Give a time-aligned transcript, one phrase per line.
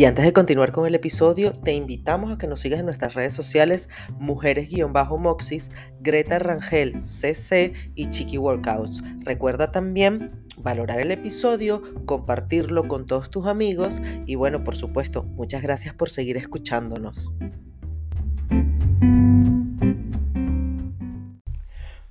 [0.00, 3.12] Y antes de continuar con el episodio, te invitamos a que nos sigas en nuestras
[3.12, 9.02] redes sociales Mujeres-Moxis, Greta Rangel CC y Chiqui Workouts.
[9.26, 15.60] Recuerda también valorar el episodio, compartirlo con todos tus amigos y bueno, por supuesto, muchas
[15.60, 17.30] gracias por seguir escuchándonos.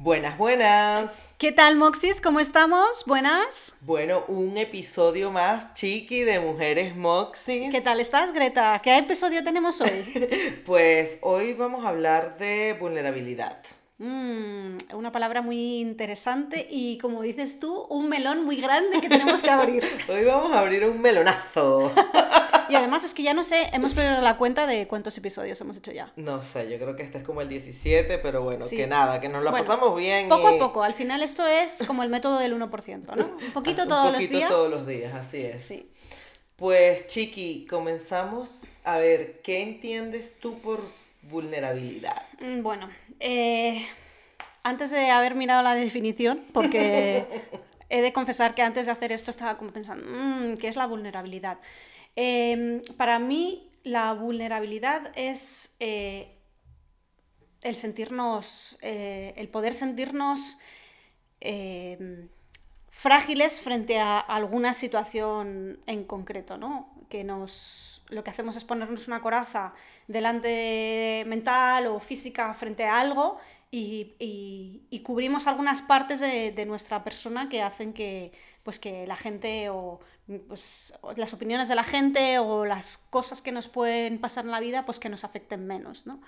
[0.10, 1.36] Buenas, buenas.
[1.38, 2.20] ¿Qué tal, Moxis?
[2.20, 3.04] ¿Cómo estamos?
[3.06, 3.76] Buenas.
[3.82, 7.72] Bueno, un episodio más, chiqui, de Mujeres Moxis.
[7.72, 8.82] ¿Qué tal estás, Greta?
[8.84, 10.62] ¿Qué episodio tenemos hoy?
[10.66, 13.60] pues hoy vamos a hablar de vulnerabilidad.
[14.00, 19.44] Mm, una palabra muy interesante y como dices tú, un melón muy grande que tenemos
[19.44, 19.84] que abrir.
[20.10, 21.92] Hoy vamos a abrir un melonazo.
[22.70, 25.78] y además es que ya no sé, hemos perdido la cuenta de cuántos episodios hemos
[25.78, 26.12] hecho ya.
[26.16, 29.30] No sé, yo creo que este es como el 17, pero bueno, que nada, que
[29.30, 30.30] nos lo pasamos bien.
[30.30, 33.26] Poco a poco, al final esto es como el método del 1%, ¿no?
[33.26, 34.32] Un poquito todos los días.
[34.32, 35.66] Un poquito todos los días, así es.
[35.66, 35.92] Sí.
[36.56, 40.82] Pues Chiqui, comenzamos a ver, ¿qué entiendes tú por
[41.22, 42.22] vulnerabilidad?
[42.42, 42.90] Mm, bueno,
[43.22, 43.88] eh,
[44.64, 47.26] antes de haber mirado la definición, porque
[47.90, 50.86] he de confesar que antes de hacer esto estaba como pensando, mm, ¿qué es la
[50.86, 51.60] vulnerabilidad?
[52.16, 56.36] Em, para mí, la vulnerabilidad es eh,
[57.62, 60.58] el sentirnos, eh, el poder sentirnos
[61.40, 62.30] em,
[62.90, 66.94] frágiles frente a alguna situación en concreto, ¿no?
[67.10, 69.74] Que nos, lo que hacemos es ponernos una coraza
[70.08, 73.40] delante mental o física frente a algo
[73.72, 78.32] y, cubrimos algunas partes de, nuestra persona que hacen que,
[78.64, 80.00] pues que la gente o
[80.48, 84.60] pues, las opiniones de la gente o las cosas que nos pueden pasar en la
[84.60, 86.22] vida pues que nos afecten menos, ¿no?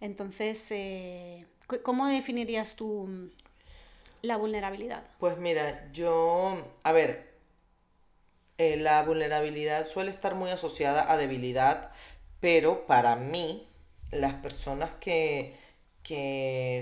[0.00, 1.46] Entonces, eh,
[1.82, 3.30] ¿cómo definirías tú
[4.20, 5.04] la vulnerabilidad?
[5.18, 7.32] Pues mira, yo, a ver,
[8.58, 11.92] eh, la vulnerabilidad suele estar muy asociada a debilidad,
[12.40, 13.66] pero para mí,
[14.10, 15.56] las personas que,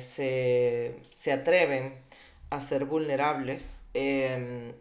[0.00, 1.94] se, atreven
[2.50, 4.72] a ser vulnerables em,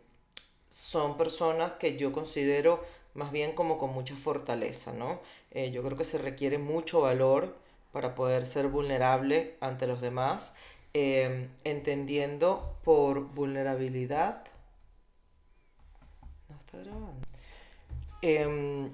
[0.69, 5.19] son personas que yo considero más bien como con mucha fortaleza, ¿no?
[5.52, 7.56] Eh, yo creo que se requiere mucho valor
[7.91, 10.53] para poder ser vulnerable ante los demás
[10.94, 14.44] Em, entendiendo por vulnerabilidad.
[16.50, 17.28] No está grabando.
[18.24, 18.91] Em,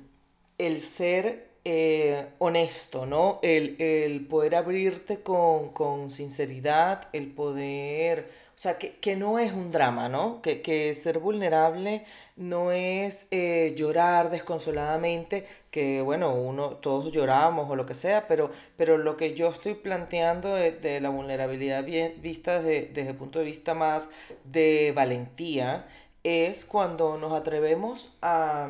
[0.57, 3.39] el ser eh, honesto, ¿no?
[3.41, 10.07] El, poder abrirte con, con sinceridad, el poder o sea, que, no es un drama,
[10.07, 10.41] ¿no?
[10.41, 12.05] Que, ser vulnerable
[12.37, 18.51] no es eh, llorar desconsoladamente, que bueno, uno, todos lloramos o lo que sea, pero,
[18.77, 23.45] pero lo que yo estoy planteando de, la vulnerabilidad bien, vista desde, el punto de
[23.45, 24.09] vista más
[24.45, 25.87] de valentía,
[26.23, 28.69] es cuando nos atrevemos a,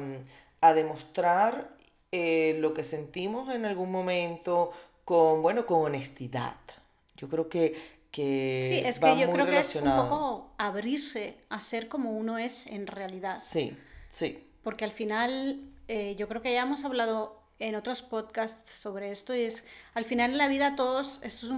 [0.74, 1.70] demostrar
[2.12, 4.72] eh, lo que sentimos en algún momento
[5.06, 6.56] con, bueno, con honestidad.
[7.18, 7.76] Yo creo que,
[8.24, 12.68] sí, es que yo creo que es un poco abrirse a ser como uno es
[12.68, 13.36] en realidad.
[13.36, 13.76] Sí,
[14.10, 14.48] sí.
[14.64, 19.36] Porque al final, eh, yo creo que ya hemos hablado en otros podcasts sobre esto,
[19.36, 21.52] y es, al final en la vida todos, esto es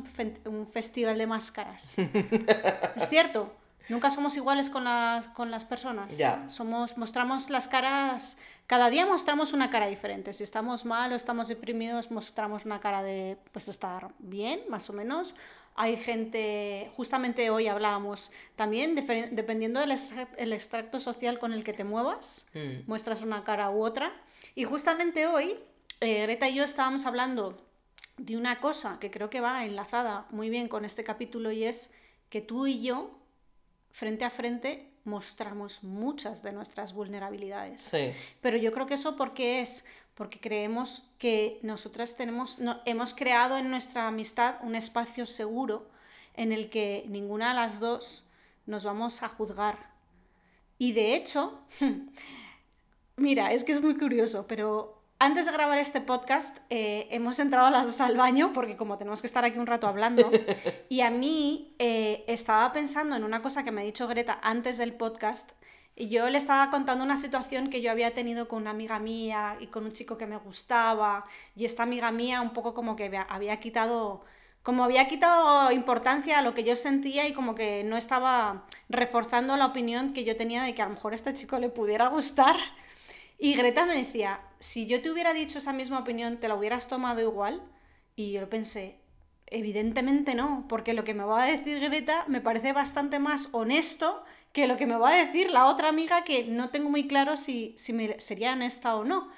[0.45, 1.95] un, festival de máscaras.
[2.95, 3.51] es cierto,
[3.89, 6.18] nunca somos iguales con las, con las personas.
[6.18, 6.47] Ya.
[6.50, 8.38] Somos, mostramos las caras,
[8.68, 10.34] cada día mostramos una cara diferente.
[10.34, 14.94] Si estamos mal o estamos deprimidos, mostramos una cara de pues estar bien, más o
[14.94, 15.34] menos
[15.77, 22.49] hay gente, justamente hoy hablábamos, también dependiendo del extracto social con el que te muevas,
[22.55, 22.88] mm.
[22.88, 24.11] muestras una cara u otra.
[24.55, 25.56] Y justamente hoy,
[26.01, 27.63] eh, Greta y yo estábamos hablando
[28.18, 31.94] de una cosa que creo que va enlazada muy bien con este capítulo y es
[32.30, 33.12] que tú y yo,
[33.91, 37.83] frente a frente, mostramos muchas de nuestras vulnerabilidades.
[37.83, 38.13] Sí.
[38.41, 39.85] Pero yo creo que eso porque es
[40.18, 45.88] porque creemos que nosotras tenemos, hemos creado en nuestra amistad un espacio seguro
[46.34, 48.28] en el que ninguna de las dos
[48.66, 49.92] nos vamos a juzgar.
[50.80, 51.62] Y de hecho,
[53.16, 57.69] mira, es que es muy curioso, pero antes de grabar este podcast eh, hemos entrado
[57.69, 60.31] las dos al baño porque como tenemos que estar aquí un rato hablando
[60.90, 64.78] y a mí eh, estaba pensando en una cosa que me ha dicho Greta antes
[64.80, 65.52] del podcast
[66.05, 69.67] yo le estaba contando una situación que yo había tenido con una amiga mía y
[69.67, 71.25] con un chico que me gustaba.
[71.55, 74.23] Y esta amiga mía un poco como que había quitado,
[74.61, 79.57] como había quitado importancia a lo que yo sentía y como que no estaba reforzando
[79.57, 82.55] la opinión que yo tenía de que a lo mejor este chico le pudiera gustar.
[83.39, 86.88] Y Greta me decía, si yo te hubiera dicho esa misma opinión, ¿te la hubieras
[86.88, 87.63] tomado igual?
[88.15, 88.99] Y yo pensé,
[89.47, 94.23] evidentemente no, porque lo que me va a decir Greta me parece bastante más honesto
[94.51, 97.38] que lo que me va a decir la otra amiga que no tengo muy claro
[97.38, 99.29] si, si me sería honesta o no.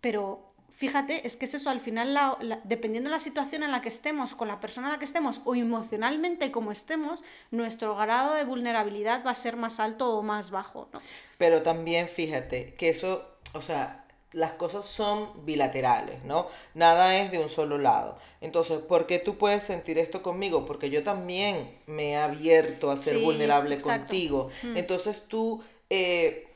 [0.00, 0.48] Pero
[0.78, 2.16] fíjate, es que es eso, al final,
[2.64, 5.40] dependiendo de la situación en la que estemos, con la persona en la que estemos
[5.44, 10.52] o emocionalmente como estemos, nuestro grado de vulnerabilidad va a ser más alto o más
[10.52, 10.88] bajo.
[11.36, 16.48] Pero también fíjate que eso, o sea, las cosas son bilaterales, ¿no?
[16.74, 18.18] Nada es de un solo lado.
[18.40, 20.66] Entonces, ¿por qué tú puedes sentir esto conmigo?
[20.66, 24.50] Porque yo también me he abierto a ser vulnerable contigo.
[24.62, 24.76] Mm.
[24.76, 26.46] Entonces tú, eh,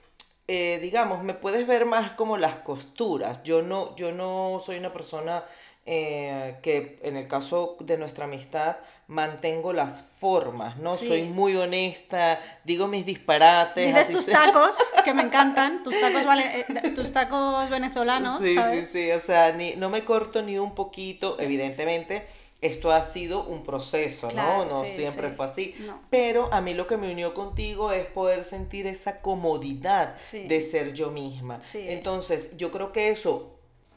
[0.48, 3.42] eh, digamos, me puedes ver más como las costuras.
[3.42, 5.44] Yo no, yo no soy una persona
[5.84, 8.76] eh, que en el caso de nuestra amistad
[9.12, 10.96] mantengo las formas, ¿no?
[10.96, 13.86] Soy muy honesta, digo mis disparates.
[13.86, 14.74] Dices tus tacos,
[15.04, 18.40] que me encantan, tus tacos, vale, eh, tus tacos venezolanos.
[18.40, 22.26] Sí, sí, sí, o sea, ni, no me corto ni un poquito, evidentemente.
[22.62, 24.64] Esto ha sido un proceso, ¿no?
[24.64, 25.74] No siempre fue así.
[26.10, 30.92] Pero a mí lo que me unió contigo es poder sentir esa comodidad de ser
[30.92, 31.58] yo misma.
[31.74, 33.51] Entonces, yo creo que eso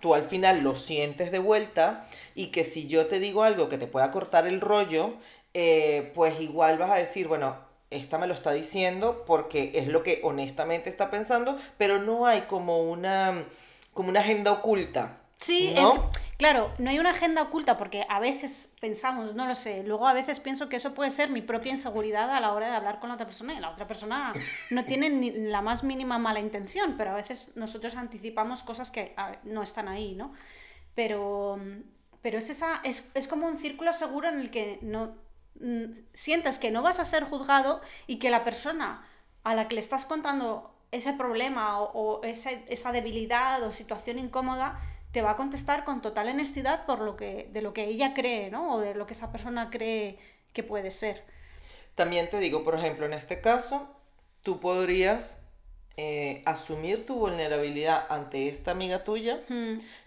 [0.05, 3.79] tú al final lo sientes de vuelta y que si yo te digo algo que
[3.79, 5.15] te pueda cortar el rollo,
[5.55, 7.57] eh, pues igual vas a decir, bueno,
[7.89, 12.41] esta me lo está diciendo porque es lo que honestamente está pensando, pero no hay
[12.41, 13.47] como una,
[13.95, 15.17] como una agenda oculta.
[15.37, 15.89] Sí, es,
[16.37, 20.13] claro, no hay una agenda oculta porque a veces pensamos, no lo sé, luego a
[20.13, 23.09] veces pienso que eso puede ser mi propia inseguridad a la hora de hablar con
[23.09, 24.33] la otra persona y la otra persona
[24.69, 29.15] no tiene ni la más mínima mala intención, pero a veces nosotros anticipamos cosas que
[29.43, 30.33] no están ahí, ¿no?
[30.93, 31.59] Pero,
[32.21, 35.15] pero es, esa, es, es como un círculo seguro en el que no
[35.59, 39.05] mm, sientes que no vas a ser juzgado y que la persona
[39.43, 44.79] a la que le estás contando ese problema o esa debilidad o situación incómoda
[45.15, 48.51] te va a contestar con total honestidad por lo que, de lo que ella cree,
[48.51, 48.73] ¿no?
[48.73, 50.17] O de lo que esa persona cree
[50.51, 51.23] que puede ser.
[51.95, 53.87] También te digo, por ejemplo, en este caso,
[54.43, 55.39] tú podrías
[55.95, 59.39] eh, asumir tu vulnerabilidad ante esta amiga tuya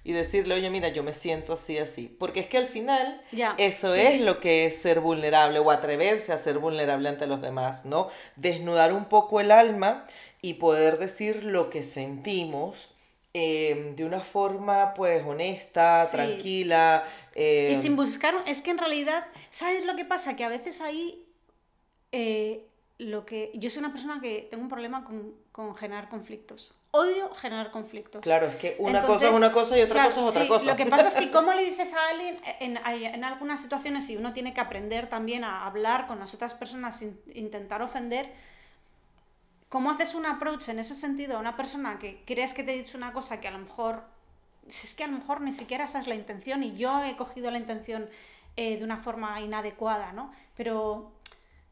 [0.05, 2.15] y decirle, oye, mira, yo me siento así, así.
[2.19, 3.23] Porque es que al final
[3.57, 7.87] eso es lo que es ser vulnerable o atreverse a ser vulnerable ante los demás,
[7.87, 8.11] ¿no?
[8.37, 10.05] Desnudar un poco el alma
[10.43, 12.91] y poder decir lo que sentimos
[13.35, 17.05] Em, de una forma pues honesta, tranquila.
[17.37, 20.35] Y sin em, buscar, es que en realidad, ¿sabes lo que pasa?
[20.35, 21.27] Que a veces ahí
[22.11, 22.67] eh,
[22.97, 23.53] lo que...
[23.55, 26.73] Yo soy una persona que tengo un problema con, generar conflictos.
[26.91, 28.23] Odio generar conflictos.
[28.23, 30.65] Claro, es que una cosa es una cosa y otra cosa es otra cosa.
[30.65, 34.17] Lo que pasa es que cómo le dices a alguien, en, en algunas situaciones, y
[34.17, 38.33] uno tiene que aprender también a hablar con las otras personas sin intentar ofender,
[39.69, 42.75] ¿Cómo haces un approach en ese sentido a una persona que crees que te ha
[42.75, 44.03] dicho una cosa que a lo mejor,
[44.67, 47.51] es que a lo mejor ni siquiera esa es la intención y yo he cogido
[47.51, 48.09] la intención
[48.57, 50.33] eh, de una forma inadecuada, ¿no?
[50.57, 51.13] Pero,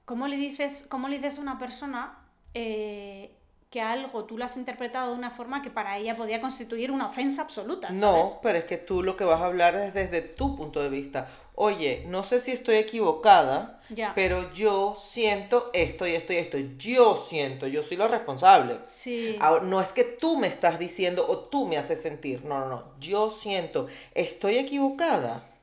[0.05, 2.19] ¿cómo le dices, cómo le dices a una persona
[2.53, 3.35] eh,
[3.71, 7.07] que algo tú lo has interpretado de una forma que para ella podía constituir una
[7.07, 7.91] ofensa absoluta.
[7.91, 10.89] No, pero es que tú lo que vas a hablar es desde tu punto de
[10.89, 11.29] vista.
[11.55, 13.81] Oye, no sé si estoy equivocada,
[14.15, 16.59] pero yo siento esto y esto y esto.
[16.79, 18.79] Yo siento, yo soy lo responsable.
[18.87, 19.39] Sí.
[19.63, 22.45] no es que tú me estás diciendo o tú me haces sentir.
[22.45, 22.85] No, no, no.
[23.01, 25.56] Yo siento, estoy equivocada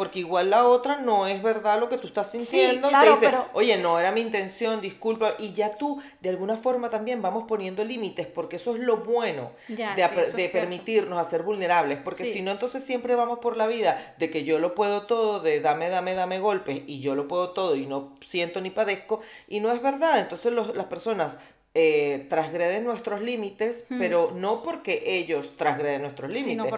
[0.00, 3.36] porque igual la otra no es verdad lo que tú estás sintiendo y te dice,
[3.52, 7.84] oye, no era mi intención, disculpa, y ya tú de alguna forma también vamos poniendo
[7.84, 12.82] límites, porque eso es lo bueno de, permitirnos a ser vulnerables, porque si no, entonces
[12.82, 16.38] siempre vamos por la vida de que yo lo puedo todo, de dame, dame, dame
[16.38, 20.18] golpes, y yo lo puedo todo y no siento ni padezco, y no es verdad,
[20.18, 21.36] entonces las personas
[21.72, 23.98] eh, transgreden nuestros límites, hmm.
[23.98, 26.68] pero no porque ellos transgreden nuestros límites, sino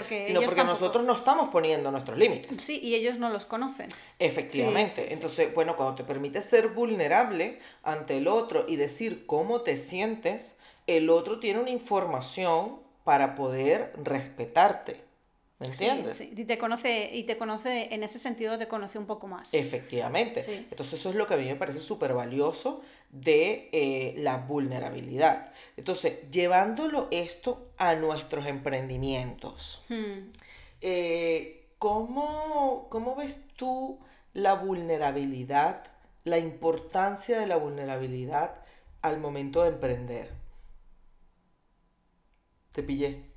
[0.43, 2.61] porque, nosotros no estamos poniendo nuestros límites.
[2.61, 3.89] Sí, y ellos no los conocen.
[4.19, 5.15] Efectivamente.
[5.15, 10.57] Entonces, bueno, cuando te permites ser vulnerable ante el otro y decir cómo te sientes,
[10.87, 15.01] el otro tiene una información para poder respetarte.
[15.59, 16.15] ¿Me entiendes?
[16.15, 19.55] Sí, Y te conoce, y te conoce, en ese sentido te conoce un poco más.
[19.55, 20.67] Efectivamente.
[20.71, 25.53] Entonces eso es lo que a mí me parece súper valioso de eh, la vulnerabilidad.
[25.77, 30.31] Entonces, llevándolo esto a nuestros emprendimientos, hmm.
[30.81, 34.01] eh, ¿cómo, ¿cómo ves tú
[34.33, 35.85] la vulnerabilidad,
[36.25, 38.57] la importancia de la vulnerabilidad
[39.03, 40.31] al momento de emprender?
[42.73, 43.31] Te pillé.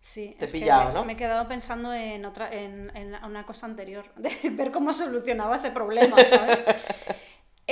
[0.00, 1.04] Sí, Te es pillaba, que ¿no?
[1.04, 5.56] me he quedado pensando en otra, en, en una cosa anterior, de ver cómo solucionaba
[5.56, 6.64] ese problema, ¿sabes?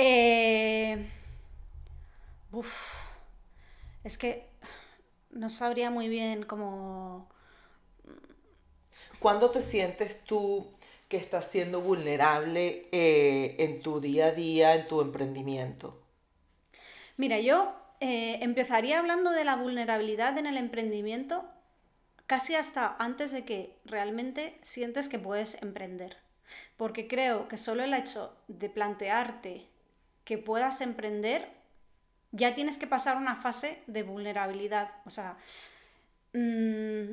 [0.01, 0.58] Eh,
[2.51, 2.95] uf,
[4.03, 4.49] es que
[5.31, 7.29] no sabría muy bien cómo...
[9.19, 10.71] ¿Cuándo te sientes tú
[11.09, 16.01] que estás siendo vulnerable eh, en tu día a día, en tu emprendimiento?
[17.17, 21.43] Mira, yo eh, empezaría hablando de la vulnerabilidad en el emprendimiento
[22.27, 26.17] casi hasta antes de que realmente sientes que puedes emprender.
[26.77, 29.67] Porque creo que solo el hecho de plantearte
[30.23, 31.49] que puedas emprender,
[32.31, 34.91] ya tienes que pasar una fase de vulnerabilidad.
[35.05, 35.37] O sea,
[36.33, 37.11] mm,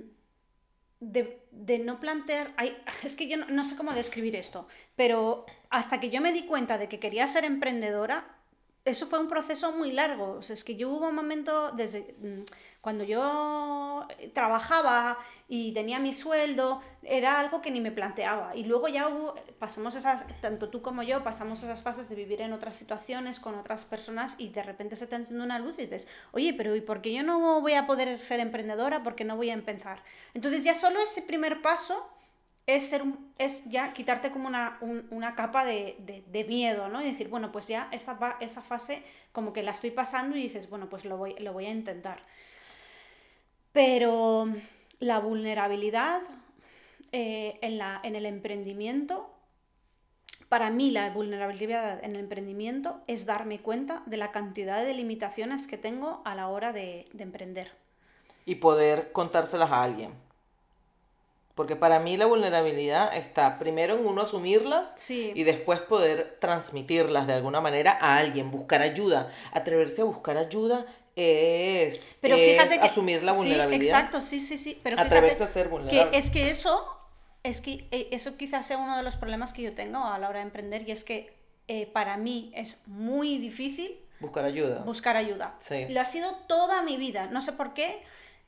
[1.01, 2.55] de, de no plantear...
[3.03, 6.47] es que yo no, no sé cómo describir esto, pero hasta que yo me di
[6.47, 8.37] cuenta de que quería ser emprendedora,
[8.87, 10.37] eso fue un proceso muy largo.
[10.39, 12.45] O sea, es que yo hubo un momento desde mm,
[12.87, 18.55] cuando yo trabajaba y tenía mi sueldo, era algo que ni me planteaba.
[18.55, 22.41] Y luego ya hubo, pasamos esas, tanto tú como yo, pasamos esas fases de vivir
[22.43, 25.83] en otras situaciones con otras personas y de repente se te enciende una luz y
[25.83, 29.03] dices, oye, pero ¿y por qué yo no voy a poder ser emprendedora?
[29.03, 30.03] ¿Por qué no voy a empezar?
[30.35, 32.09] Entonces ya solo ese primer paso
[32.67, 33.03] es, ser
[33.39, 37.01] es ya quitarte como una, un- una capa de, de- de miedo, ¿no?
[37.03, 39.03] Y decir, bueno, pues ya esta, esa fase
[39.33, 42.25] como que la estoy pasando y dices, bueno, pues lo voy, lo voy a intentar.
[43.77, 44.49] Pero
[45.01, 46.23] la vulnerabilidad
[47.13, 49.29] eh, en, la, en el emprendimiento,
[50.49, 55.67] para mí la vulnerabilidad en el emprendimiento es darme cuenta de la cantidad de limitaciones
[55.67, 57.71] que tengo a la hora de, de emprender.
[58.47, 60.15] Y poder contárselas a alguien.
[61.55, 65.33] Porque para mí la vulnerabilidad está primero en uno asumirlas Sí.
[65.35, 69.31] y después poder transmitirlas de alguna manera a alguien, buscar ayuda.
[69.53, 70.87] Atreverse a buscar ayuda
[71.17, 73.99] es, Pero es fíjate que asumir la sí, vulnerabilidad.
[73.99, 74.79] exacto, sí, sí, sí.
[74.83, 76.11] Pero Atreverse a ser vulnerable.
[76.11, 76.87] Que es que eso,
[77.43, 80.29] es que eh, eso quizás sea uno de los problemas que yo tengo a la
[80.29, 81.35] hora de emprender y es que
[81.69, 84.81] eh, para mí es muy difícil Buscar ayuda.
[84.85, 85.55] buscar ayuda.
[85.59, 85.87] Sí.
[85.89, 87.27] Lo ha sido toda mi vida.
[87.33, 88.03] No sé por qué.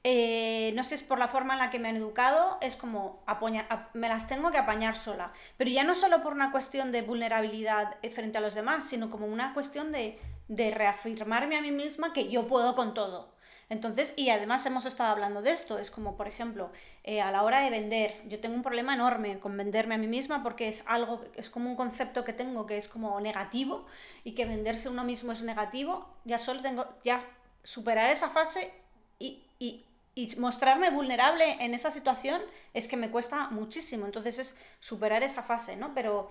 [0.05, 2.77] eh, no sé si es por la forma en la que me han educado, es
[2.77, 5.33] como apoña- me las tengo que apañar sola.
[5.57, 9.27] Pero ya no solo por una cuestión de vulnerabilidad frente a los demás, sino como
[9.27, 13.37] una cuestión de, de reafirmarme a mí misma que yo puedo con todo.
[13.71, 16.71] Entonces, y además hemos estado hablando de esto, es como, por ejemplo,
[17.05, 20.07] eh, a la hora de vender, yo tengo un problema enorme con venderme a mí
[20.07, 23.85] misma porque es algo, es como un concepto que tengo que es como negativo
[24.25, 27.23] y que venderse uno mismo es negativo, ya solo tengo, ya
[27.63, 28.73] superar esa fase
[29.19, 32.41] y, y- y mostrarme vulnerable en esa situación
[32.75, 35.95] es que me cuesta muchísimo, entonces es superar esa fase, ¿no?
[35.95, 36.31] Pero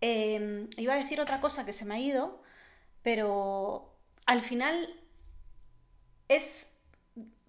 [0.00, 2.38] eh, iba a decir otra cosa que se me ha ido,
[3.06, 3.88] pero
[4.26, 4.92] al final
[6.28, 6.80] es...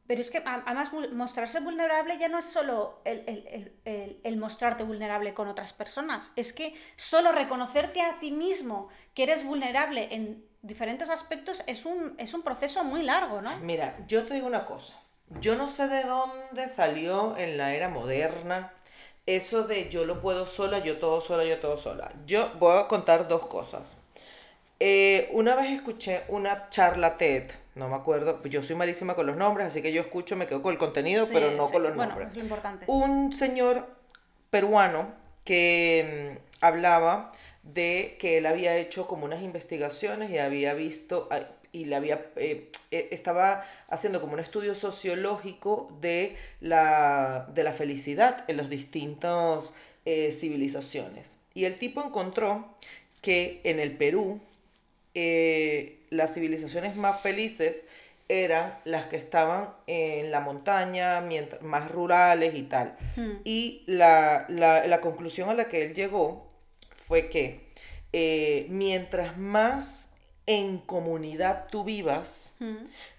[0.06, 4.84] Pero es que además mostrarse vulnerable ya no es solo el- el- el- el mostrarte
[4.84, 10.46] vulnerable con otras personas, es que solo reconocerte a ti mismo que eres vulnerable en
[10.62, 13.58] diferentes aspectos es un, es un proceso muy largo, ¿no?
[13.58, 14.96] Mira, yo te digo una cosa.
[15.42, 18.72] Yo no sé de dónde salió en la era moderna
[19.26, 22.10] eso de yo lo puedo sola, yo todo sola, yo todo sola.
[22.28, 23.98] Yo voy a contar dos cosas.
[24.80, 29.36] Eh, una vez escuché una charla TED, no me acuerdo, yo soy malísima con los
[29.36, 31.84] nombres, así que yo escucho, me quedo con el contenido, Sí, pero no sí, con
[31.84, 32.30] los bueno, nombres.
[32.30, 32.86] es lo importante.
[32.88, 33.88] Un señor
[34.52, 35.12] peruano
[35.44, 37.32] que mm, hablaba
[37.64, 41.40] de que él había hecho como unas investigaciones y había visto ah,
[41.72, 47.74] y le había eh, eh, estaba haciendo como un estudio sociológico de la, de la
[47.74, 49.74] felicidad en las distintas
[50.06, 51.38] eh, civilizaciones.
[51.54, 52.76] Y el tipo encontró
[53.22, 54.40] que en el Perú
[55.20, 57.84] eh, las civilizaciones más felices
[58.30, 62.96] eran las que estaban en la montaña, mientras, más rurales y tal.
[63.44, 66.48] Y la, la- la conclusión a la que él llegó
[66.96, 67.66] fue que
[68.14, 70.12] eh, mientras más
[70.46, 72.56] en comunidad tú vivas,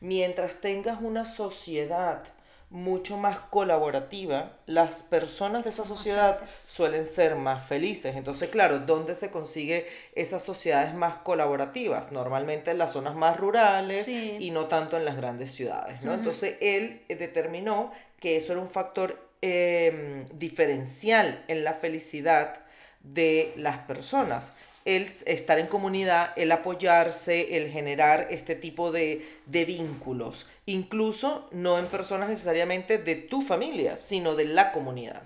[0.01, 2.23] mientras tengas una sociedad
[2.71, 8.15] mucho más colaborativa, las personas de esa sociedad suelen ser más felices.
[8.15, 12.13] Entonces, claro, ¿dónde se consigue esas sociedades más colaborativas?
[12.13, 14.37] Normalmente en las zonas más rurales Sí.
[14.39, 16.13] y no tanto en las grandes ciudades, ¿no?
[16.13, 22.61] Entonces, él eh, determinó que eso era un factor eh, diferencial en la felicidad
[23.03, 24.55] de las personas.
[24.97, 31.79] El estar en comunidad, el apoyarse, el generar este tipo de, de vínculos, incluso no
[31.79, 35.23] en personas necesariamente de tu familia, sino de la comunidad.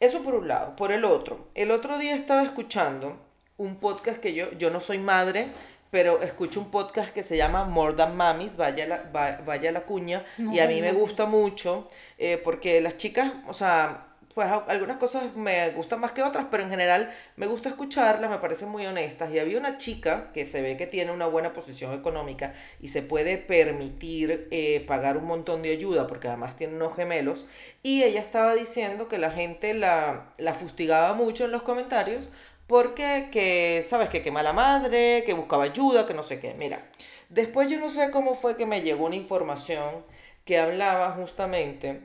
[0.00, 0.74] Eso por un lado.
[0.74, 3.16] Por el otro, el otro día estaba escuchando
[3.56, 5.46] un podcast que yo, yo no soy madre,
[5.90, 10.24] pero escucho un podcast que se llama More Than Mamis, vaya la, vaya la cuña,
[10.52, 11.88] y a mí me gusta mucho
[12.18, 16.62] eh, porque las chicas, o sea, pues algunas cosas me gustan más que otras, pero
[16.62, 19.32] en general me gusta escucharlas, me parecen muy honestas.
[19.32, 23.02] Y había una chica que se ve que tiene una buena posición económica y se
[23.02, 27.46] puede permitir eh, pagar un montón de ayuda, porque además tiene unos gemelos,
[27.82, 32.30] y ella estaba diciendo que la gente la, la fustigaba mucho en los comentarios
[32.66, 34.10] porque, que, ¿sabes?
[34.10, 36.54] Que qué mala madre, que buscaba ayuda, que no sé qué.
[36.54, 36.82] Mira,
[37.30, 40.04] después yo no sé cómo fue que me llegó una información
[40.44, 42.02] que hablaba justamente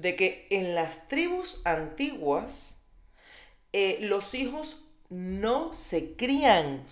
[0.00, 2.76] de que en las tribus antiguas
[3.72, 4.78] eh, los hijos
[5.10, 6.84] no se crían.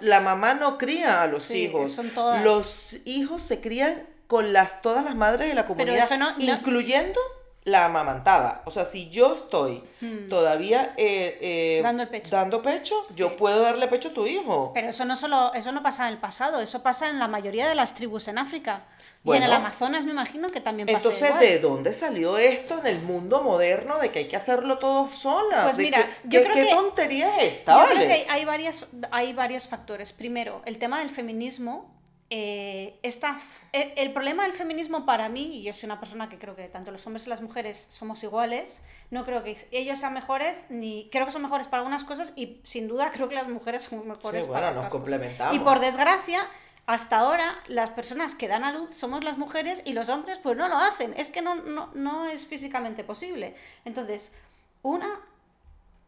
[0.00, 2.00] la mamá no cría a los hijos.
[2.44, 7.20] Los hijos se crían con las, todas las madres de la comunidad, incluyendo
[7.64, 8.62] la amamantada.
[8.64, 10.28] O sea, si yo estoy hmm.
[10.28, 14.72] todavía eh, eh, dando, pecho, dando pecho yo puedo darle pecho a tu hijo.
[14.74, 17.68] Pero eso no solo, eso no pasa en el pasado, eso pasa en la mayoría
[17.68, 18.84] de las tribus en África.
[19.24, 22.86] y en el Amazonas me imagino que también pasa Entonces, ¿de dónde salió esto en
[22.86, 25.64] el mundo moderno de que hay que hacerlo todo sola?
[25.64, 27.86] Pues mira, ¿qué, ¿qué tontería es esta?
[27.86, 30.12] Yo creo que hay, varias, hay varios factores.
[30.12, 31.91] Primero, el tema del feminismo
[32.34, 36.56] eh, e, el problema del feminismo para mí, y yo soy una persona que creo
[36.56, 40.64] que tanto los hombres y las mujeres somos iguales, no creo que ellos sean mejores,
[40.70, 43.82] ni creo que son mejores para algunas cosas y sin duda creo que las mujeres
[43.82, 45.54] son mejores para otras nos complementamos.
[45.54, 46.40] Y por desgracia,
[46.86, 50.56] hasta ahora las personas que dan a luz somos las mujeres y los hombres pues
[50.56, 53.54] no lo hacen, es que no, no, no es físicamente posible.
[53.84, 54.36] Entonces,
[54.80, 55.20] una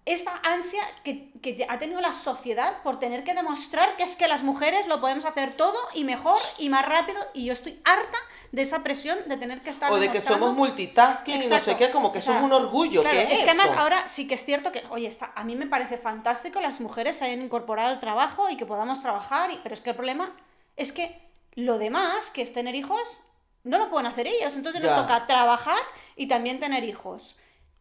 [0.07, 1.33] esa ansia que,
[1.69, 5.25] ha tenido la sociedad por tener que demostrar que es que las mujeres lo podemos
[5.25, 8.19] hacer todo y mejor y más rápido y yo estoy harta
[8.53, 11.77] de esa presión de tener que estar o de que somos multitasking y no sé
[11.77, 14.73] qué como que eso es un orgullo es, que además ahora sí que es cierto
[14.73, 18.51] que oye está a mí me parece fantástico las mujeres se hayan incorporado al trabajo
[18.51, 20.37] y que podamos trabajar y, pero es que el problema
[20.77, 21.19] es que
[21.55, 23.21] lo demás que es tener hijos
[23.65, 24.55] no lo pueden hacer ellos.
[24.57, 25.81] Entonces nos toca trabajar
[26.17, 27.37] y también tener hijos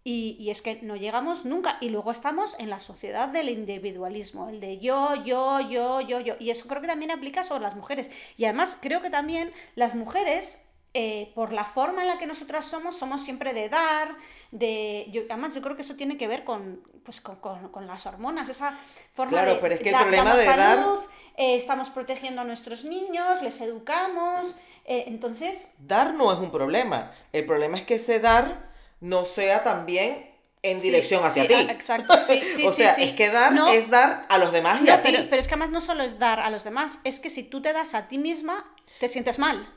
[0.05, 1.77] y, es que no llegamos nunca.
[1.79, 6.35] Y luego estamos en la sociedad del individualismo, el de yo, yo, yo, yo, yo.
[6.39, 8.11] Y eso creo que también aplica sobre las mujeres.
[8.35, 12.65] Y además creo que también las mujeres, eh, por la forma en la que nosotras
[12.65, 14.13] somos, somos siempre de dar,
[14.51, 15.07] de...
[15.09, 18.49] Yo, además yo creo que eso tiene que ver con, pues, con, con, las hormonas,
[18.49, 18.77] esa
[19.13, 20.99] forma claro, pero es que el problema de salud,
[21.37, 24.53] eh, estamos protegiendo a nuestros niños, les educamos.
[24.83, 25.75] Eh, entonces...
[25.79, 27.13] Dar no es un problema.
[27.31, 28.72] El problema es que ese dar
[29.03, 31.53] no sea también en dirección hacia ti.
[31.53, 35.03] Exacto, sí, sí, o sea, es que dar es dar a los demás y a
[35.03, 35.11] ti.
[35.11, 37.43] Pero, pero es que además no solo es dar a los demás, es que si
[37.43, 39.69] tú te das a ti misma, te sientes mal.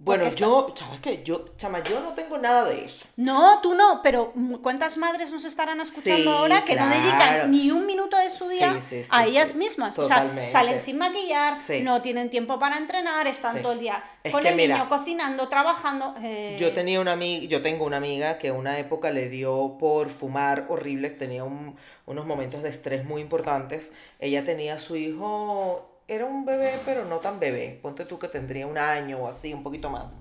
[0.00, 1.24] Bueno, yo, ¿sabes qué?
[1.24, 3.06] Yo, chama, yo no tengo nada de eso.
[3.16, 4.32] No, tú no, pero
[4.62, 8.78] ¿cuántas madres nos estarán escuchando ahora que no dedican ni un minuto de su día
[9.10, 9.98] a ellas mismas?
[9.98, 14.46] O sea, salen sin maquillar, no tienen tiempo para entrenar, están todo el día con
[14.46, 16.14] el niño cocinando, trabajando.
[16.22, 16.56] Eh.
[16.60, 20.66] Yo tenía una amiga, yo tengo una amiga que una época le dio por fumar
[20.68, 23.90] horribles, tenía unos momentos de estrés muy importantes.
[24.20, 27.78] Ella tenía a su hijo era un bebé, pero no tan bebé.
[27.82, 30.16] Ponte tú que tendría un año o así, un poquito más.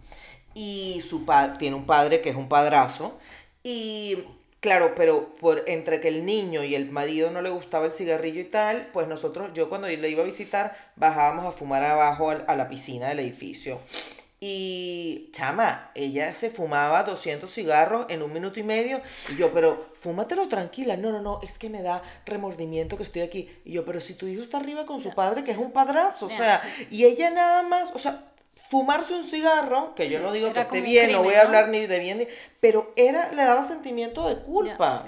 [0.53, 1.25] Y su
[1.57, 3.17] tiene un padre que es un padrazo.
[3.63, 4.25] Y
[4.59, 8.41] claro, pero por entre que el niño y el marido no le gustaba el cigarrillo
[8.41, 12.55] y tal, pues nosotros, yo cuando le iba a visitar, bajábamos a fumar abajo a
[12.55, 13.79] la piscina del edificio.
[14.39, 19.01] Y chama, ella se fumaba 200 cigarros en un minuto y medio.
[19.29, 20.95] Y yo, pero fúmatelo tranquila.
[20.95, 23.49] No, no, no, es que me da remordimiento que estoy aquí.
[23.65, 26.27] Y yo, pero si tu hijo está arriba con su padre, que es un padrazo,
[26.27, 28.27] o sea, y ella nada más, o sea,
[28.69, 31.87] fumarse un cigarro, que yo no digo que esté bien, no voy a hablar ni
[31.87, 32.27] de bien,
[32.59, 35.05] pero era, le daba sentimiento de culpa.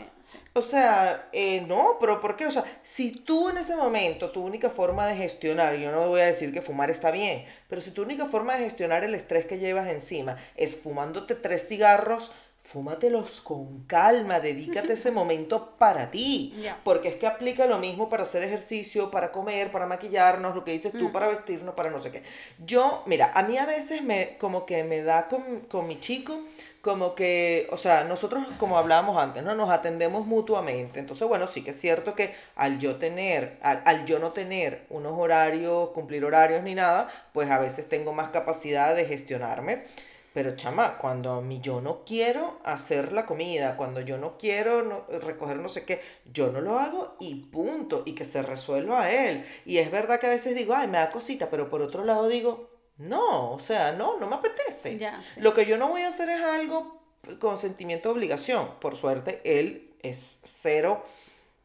[0.54, 2.46] O sea, eh, no, pero ¿por qué?
[2.46, 6.22] O sea, si tú en ese momento, tu única forma de gestionar, yo no voy
[6.22, 9.46] a decir que fumar está bien, pero si tu única forma de gestionar el estrés
[9.46, 12.32] que llevas encima es fumándote tres cigarros,
[12.70, 16.54] fúmatelos con calma, dedícate ese momento para ti,
[16.84, 20.74] porque es que aplica lo mismo para hacer ejercicio, para comer, para maquillarnos, lo que
[20.74, 21.12] dices tú, mm.
[21.12, 22.22] para vestirnos, para no sé qué.
[22.64, 26.44] Yo, mira, a mí a veces me, como que me da con, con mi chico,
[26.82, 29.56] como que, o sea, nosotros como hablábamos antes, ¿no?
[29.56, 31.00] Nos atendemos mutuamente.
[31.00, 34.86] Entonces, bueno, sí que es cierto que al yo tener, al, al, yo no tener
[34.92, 39.84] unos horarios, cumplir horarios ni nada, pues a veces tengo más capacidad de gestionarme.
[40.34, 45.06] Pero chama, cuando a mí yo no quiero hacer la comida, cuando yo no quiero
[45.22, 49.12] recoger no sé qué, yo no lo hago y punto, y que se resuelva a
[49.12, 49.44] él.
[49.66, 52.28] Y es verdad que a veces digo, ay, me da cosita, pero por otro lado
[52.28, 55.00] digo, no, o sea, no, no me apetece.
[55.38, 57.02] Lo que yo no voy a hacer es algo
[57.40, 58.80] con sentimiento de obligación.
[58.80, 61.04] Por suerte, él es cero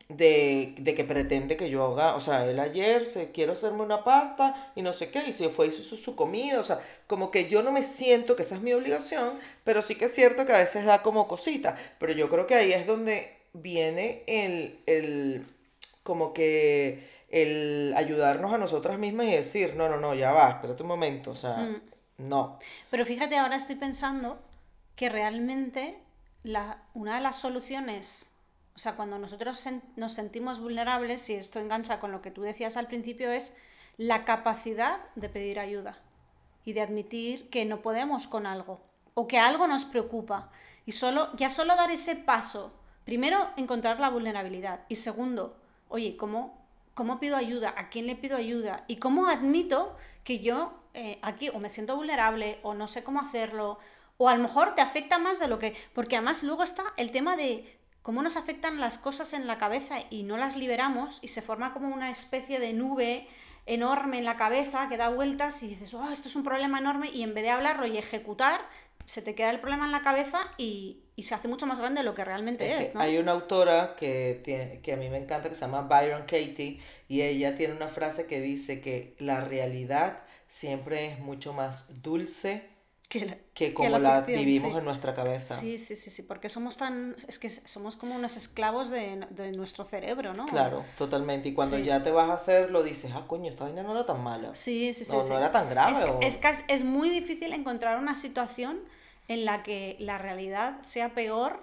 [0.08, 4.04] de, de, que pretende que yo haga, o sea, él ayer se quiero hacerme una
[4.04, 7.30] pasta y no sé qué, y se fue y hizo su comida, o sea, como
[7.30, 10.44] que yo no me siento que esa es mi obligación, pero sí que es cierto
[10.44, 14.80] que a veces da como cosita, pero yo creo que ahí es donde viene el,
[14.86, 15.46] el
[16.02, 20.82] como que el ayudarnos a nosotras mismas y decir, no, no, no, ya va, espérate
[20.82, 21.80] un momento, o sea, mm.
[22.18, 22.58] no.
[22.90, 24.38] Pero fíjate, ahora estoy pensando
[24.94, 25.98] que realmente
[26.42, 28.33] la, una de las soluciones
[28.74, 32.76] o sea, cuando nosotros nos sentimos vulnerables, y esto engancha con lo que tú decías
[32.76, 33.56] al principio, es
[33.96, 35.98] la capacidad de pedir ayuda
[36.64, 38.80] y de admitir que no podemos con algo
[39.14, 40.50] o que algo nos preocupa.
[40.86, 42.72] Y solo, ya solo dar ese paso,
[43.04, 45.56] primero encontrar la vulnerabilidad y segundo,
[45.88, 47.74] oye, ¿cómo, cómo pido ayuda?
[47.76, 48.84] ¿A quién le pido ayuda?
[48.88, 53.20] ¿Y cómo admito que yo eh, aquí o me siento vulnerable o no sé cómo
[53.20, 53.78] hacerlo?
[54.16, 55.76] O a lo mejor te afecta más de lo que...
[55.92, 59.96] Porque además luego está el tema de cómo nos afectan las cosas en la cabeza
[60.10, 63.26] y no las liberamos y se forma como una especie de nube
[63.64, 67.08] enorme en la cabeza que da vueltas y dices, oh, esto es un problema enorme
[67.08, 68.60] y en vez de hablarlo y ejecutar,
[69.06, 72.04] se te queda el problema en la cabeza y, se hace mucho más grande de
[72.04, 72.94] lo que realmente es.
[72.96, 76.80] Hay una autora que, tiene, que a mí me encanta que se llama Byron Katie
[77.08, 82.73] y ella tiene una frase que dice que la realidad siempre es mucho más dulce
[83.54, 85.56] que, como la, vivimos en nuestra cabeza.
[85.56, 89.16] Sí, sí, sí, sí, porque somos tan, es que somos como unos esclavos de,
[89.56, 90.46] nuestro cerebro, ¿no?
[90.46, 91.48] Claro, totalmente.
[91.48, 94.06] Y cuando ya te vas a hacer, lo dices, ah, coño, esta vaina no era
[94.06, 94.54] tan mala.
[94.54, 95.12] Sí, sí, sí.
[95.12, 95.92] No, no era tan grave.
[96.20, 98.80] Es, que, es, es, muy difícil encontrar una situación
[99.28, 101.60] en la que la realidad sea peor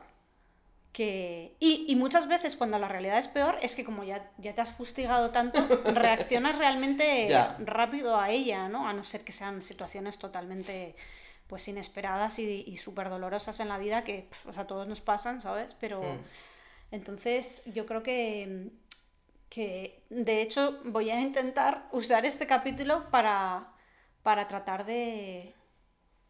[0.92, 1.56] que...
[1.60, 4.62] Y, y, muchas veces cuando la realidad es peor es que como ya, ya te
[4.62, 7.28] has fustigado tanto, reaccionas realmente
[7.60, 8.88] rápido a ella, ¿no?
[8.88, 10.96] A no ser que sean situaciones totalmente
[11.52, 15.76] pues inesperadas y, y súper dolorosas en la vida que a todos nos pasan, ¿sabes?
[15.82, 16.96] Pero mm.
[16.96, 18.72] entonces yo creo que,
[19.50, 23.74] que de hecho voy a intentar usar este capítulo para,
[24.24, 25.54] para tratar de,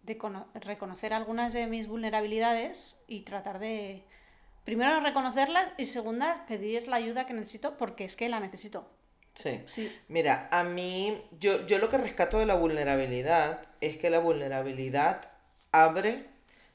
[0.02, 0.18] de
[0.56, 4.04] reconocer algunas de mis vulnerabilidades y tratar de,
[4.64, 8.90] primero, reconocerlas y segunda, pedir la ayuda que necesito porque es que la necesito.
[9.34, 9.64] Sí.
[10.08, 15.22] Mira, a mí, yo, yo lo que rescato de la vulnerabilidad es que la vulnerabilidad
[15.72, 16.26] abre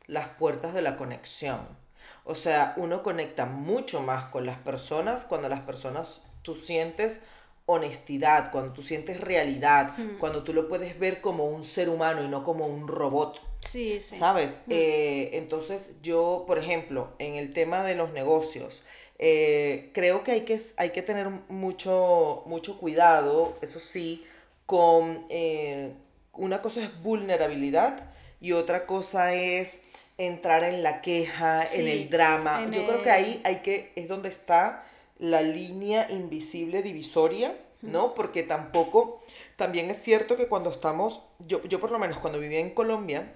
[0.06, 1.60] las puertas de la conexión.
[2.24, 7.22] O sea, uno conecta mucho más con las personas cuando las personas tú sientes
[7.66, 10.18] honestidad, cuando tú sientes realidad, mm.
[10.18, 13.40] cuando tú lo puedes ver como un ser humano y no como un robot.
[13.60, 14.16] Sí, sí.
[14.16, 14.62] ¿Sabes?
[14.66, 14.70] Mm.
[14.70, 18.82] Eh, entonces yo, por ejemplo, en el tema de los negocios,
[19.18, 24.26] eh, creo que hay, que hay que tener mucho, mucho cuidado, eso sí,
[24.66, 25.92] con eh,
[26.34, 29.80] una cosa es vulnerabilidad y otra cosa es
[30.18, 32.66] entrar en la queja, en el drama.
[32.70, 34.84] Yo creo que ahí hay que, es donde está
[35.18, 38.14] la línea invisible divisoria, ¿no?
[38.14, 39.22] Porque tampoco,
[39.56, 43.32] también es cierto que cuando estamos, yo, yo por lo menos cuando vivía en Colombia,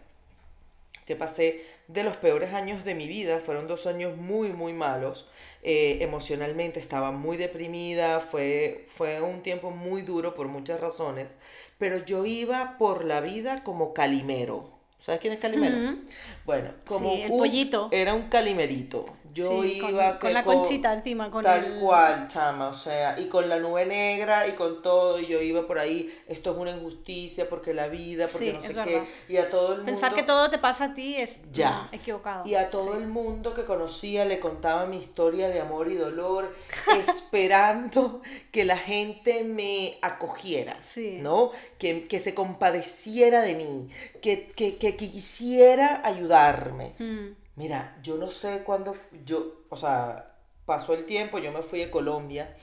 [1.06, 5.29] que pasé de los peores años de mi vida, fueron dos años muy, muy malos,
[5.62, 11.37] eh, emocionalmente estaba muy deprimida, fue, fue un tiempo muy duro por muchas razones,
[11.79, 14.70] pero yo iba por la vida como calimero.
[14.98, 15.96] ¿Sabes quién es calimero?
[16.44, 17.88] Bueno, como el pollito.
[17.90, 19.07] Era un calimerito.
[19.32, 23.58] Yo iba con, la conchita encima, con tal cual, chama, o sea, y con la
[23.58, 27.74] nube negra y con todo, y yo iba por ahí, esto es una injusticia porque
[27.74, 30.58] la vida, porque no sé qué, y a todo el mundo pensar que todo te
[30.58, 32.46] pasa a ti es ya equivocado.
[32.46, 36.54] Y a todo el mundo que conocía le contaba mi historia de amor y dolor,
[36.98, 40.78] esperando que la gente me acogiera,
[41.20, 41.52] ¿no?
[41.78, 43.88] Que, que, se compadeciera de mí,
[44.20, 46.94] que, que, que quisiera ayudarme.
[46.98, 47.39] Mm.
[47.60, 48.94] Mira, yo no sé cuándo,
[49.26, 52.56] yo, o sea, pasó el tiempo, yo me fui a Colombia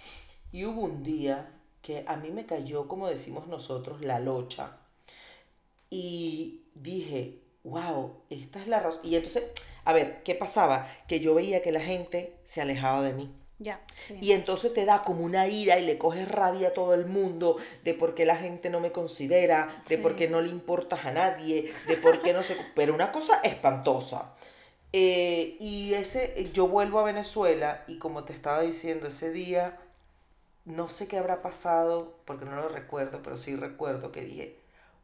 [0.51, 1.51] y hubo un día
[1.83, 4.75] que a mí me cayó, como decimos nosotros, la locha.
[5.91, 9.01] Y dije, wow, esta es la razón.
[9.03, 9.43] Y entonces,
[9.85, 10.91] a ver, ¿qué pasaba?
[11.07, 13.31] Que yo veía que la gente se alejaba de mí.
[13.59, 14.17] Ya, sí.
[14.19, 17.57] Y entonces te da como una ira y le coges rabia a todo el mundo
[17.83, 21.11] de por qué la gente no me considera, de por qué no le importas a
[21.11, 22.57] nadie, de por qué no sé...
[22.73, 24.33] Pero una cosa espantosa.
[24.93, 29.77] Eh, y ese, yo vuelvo a Venezuela y como te estaba diciendo, ese día,
[30.65, 34.59] no sé qué habrá pasado, porque no lo recuerdo, pero sí recuerdo que dije,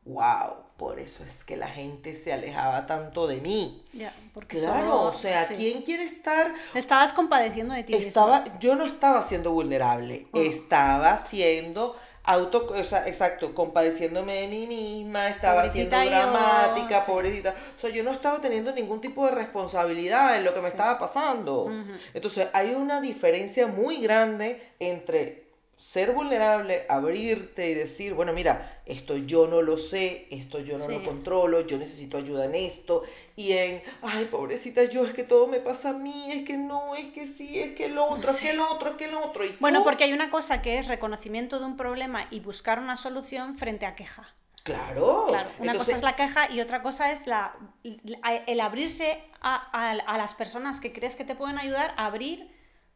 [0.06, 3.84] wow, por eso es que la gente se alejaba tanto de mí.
[3.94, 6.54] Ya, porque claro, o sea, ¿quién quiere estar?
[6.74, 7.94] Estabas compadeciendo de ti.
[7.94, 10.40] Estaba, yo no estaba siendo vulnerable, oh.
[10.40, 17.02] estaba siendo auto, o sea, exacto, compadeciéndome de mí misma, estaba siendo Pobrecita yo, dramática,
[17.02, 17.12] sí.
[17.12, 17.54] pobrecita.
[17.76, 20.98] O sea, yo no estaba teniendo ningún tipo de responsabilidad en lo que me estaba
[20.98, 21.72] pasando.
[22.14, 25.43] Entonces, hay una diferencia muy grande entre
[25.84, 30.86] ser vulnerable, abrirte y decir, bueno, mira, esto yo no lo sé, esto yo no
[30.86, 30.94] Sí.
[30.94, 33.04] lo controlo, yo necesito ayuda en esto,
[33.36, 36.96] y en, ay, pobrecita yo, es que todo me pasa a mí, es que no,
[36.96, 39.44] es que sí, es que el otro, es que el otro, es que el otro.
[39.44, 42.80] Y Bueno, tú, porque hay una cosa que es reconocimiento de un problema y buscar
[42.80, 44.34] una solución frente a queja.
[44.64, 45.26] Claro.
[45.28, 49.56] Claro, una Entonces, cosa es la queja y otra cosa es la, el abrirse a,
[49.78, 52.50] a- a las personas que crees que te pueden ayudar, abrir,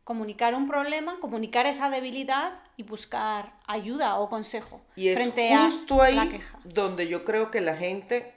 [0.08, 6.02] comunicar un problema, comunicar esa debilidad y buscar ayuda o consejo Y es frente justo
[6.02, 6.58] a ahí la queja.
[6.64, 8.34] donde yo creo que la gente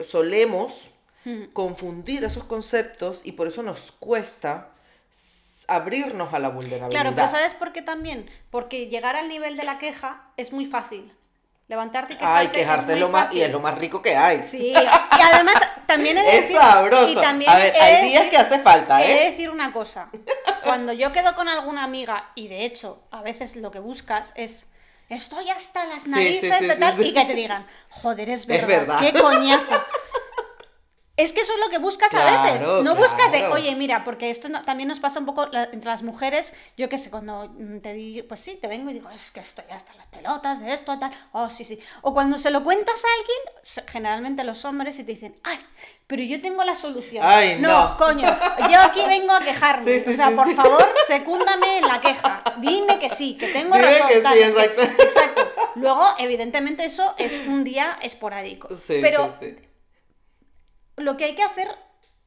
[0.00, 0.90] solemos
[1.24, 1.44] Hmm.
[1.52, 4.72] confundir esos conceptos y por eso nos cuesta
[5.68, 6.90] abrirnos a la vulnerabilidad.
[6.90, 8.28] Claro, pero ¿sabes por qué también?
[8.50, 11.10] Porque llegar al nivel de la queja es muy fácil.
[11.66, 14.02] Levantarte y quejarte Ay, quejarse es es muy lo más, y es lo más rico
[14.02, 14.42] que hay.
[14.42, 15.54] Sí, y además
[15.86, 17.08] también he de Es decir, sabroso.
[17.08, 19.30] y también A ver, hay de días decir- que hace falta, he de ¿eh?
[19.30, 20.10] decir una cosa.
[20.62, 24.72] Cuando yo quedo con alguna amiga, y de hecho, a veces lo que buscas es
[25.08, 28.46] estoy hasta las Sí, sí, narices sí, de tal, y que te digan, joder, es
[28.46, 28.98] verdad, verdad.
[29.00, 29.84] qué coñazo.
[31.16, 32.60] Es que eso es lo que buscas a veces.
[32.62, 35.64] Claro, No buscas de, oye, mira, porque esto no- también nos pasa un poco la-
[35.72, 36.52] entre las mujeres.
[36.76, 39.38] Yo qué sé, cuando mm, te digo, pues sí, te vengo y digo, es que
[39.38, 41.12] estoy hasta las pelotas de esto, tal.
[41.30, 41.78] Oh, sí, sí.
[42.02, 45.64] O cuando se lo cuentas a alguien, generalmente los hombres, y te dicen, ay,
[46.08, 47.24] pero yo tengo la solución.
[47.24, 47.96] Ay, no.
[47.96, 48.26] coño,
[48.68, 49.84] yo aquí vengo a quejarme.
[49.94, 52.42] Sí, sí, o sea, sí, por favor, secúndame en la queja.
[52.58, 54.08] Dime que sí, que tengo Dime razón.
[54.08, 54.82] que tal, no exacto.
[55.02, 55.52] Exacto.
[55.76, 58.68] Luego, evidentemente, eso es un día esporádico.
[58.76, 59.64] Sí, pero sí, sí.
[60.96, 61.68] Lo que hay que hacer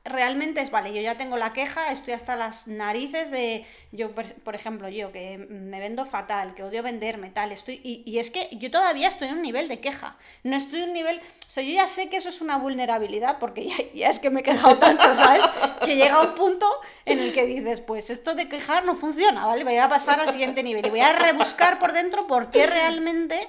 [0.07, 4.55] realmente es, vale, yo ya tengo la queja, estoy hasta las narices de, yo, por,
[4.55, 8.49] ejemplo, yo que me vendo fatal, que odio venderme, tal, estoy, y, y es que
[8.53, 11.63] yo todavía estoy en un nivel de queja, no estoy en un nivel, o sea,
[11.63, 14.43] yo ya sé que eso es una vulnerabilidad, porque ya, ya es que me he
[14.43, 15.43] quejado tanto, ¿sabes?
[15.83, 16.67] Que llega un punto
[17.05, 19.63] en el que dices, pues esto de quejar no funciona, ¿vale?
[19.63, 23.47] Voy a pasar al siguiente nivel y voy a rebuscar por dentro por qué realmente...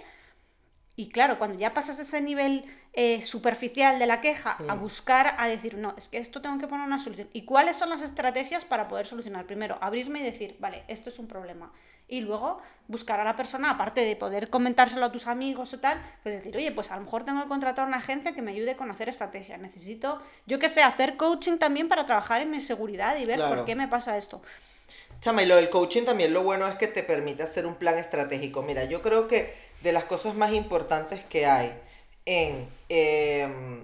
[0.98, 5.46] Y claro, cuando ya pasas ese nivel eh, superficial de la queja a buscar, a
[5.46, 7.28] decir, no, es que esto tengo que poner una solución.
[7.32, 9.46] ¿Y cuáles son las estrategias para poder solucionar?
[9.46, 11.72] Primero, abrirme y decir, vale, esto es un problema.
[12.08, 16.02] Y luego buscar a la persona, aparte de poder comentárselo a tus amigos o tal,
[16.24, 18.74] pues decir, oye, pues a lo mejor tengo que contratar una agencia que me ayude
[18.74, 19.60] con hacer estrategias.
[19.60, 23.54] Necesito, yo que sé, hacer coaching también para trabajar en mi seguridad y ver Claro.
[23.54, 24.42] por qué me pasa esto.
[25.20, 27.96] Chama, y lo del coaching también lo bueno es que te permite hacer un plan
[27.98, 28.62] estratégico.
[28.62, 31.72] Mira, yo creo que de las cosas más importantes que hay
[32.28, 33.82] en, em,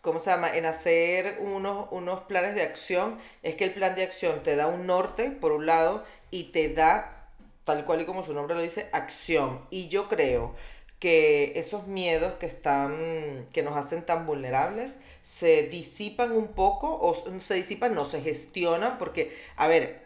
[0.00, 0.56] ¿cómo se llama?
[0.56, 4.68] En hacer unos, unos planes de acción es que el plan de acción te da
[4.68, 7.28] un norte, por un lado, y te da,
[7.64, 9.66] tal cual y como su nombre lo dice, acción.
[9.70, 10.54] Y yo creo
[11.00, 17.14] que esos miedos que están, que nos hacen tan vulnerables, se disipan un poco, o
[17.40, 20.04] se disipan, no, se gestionan, porque, a ver,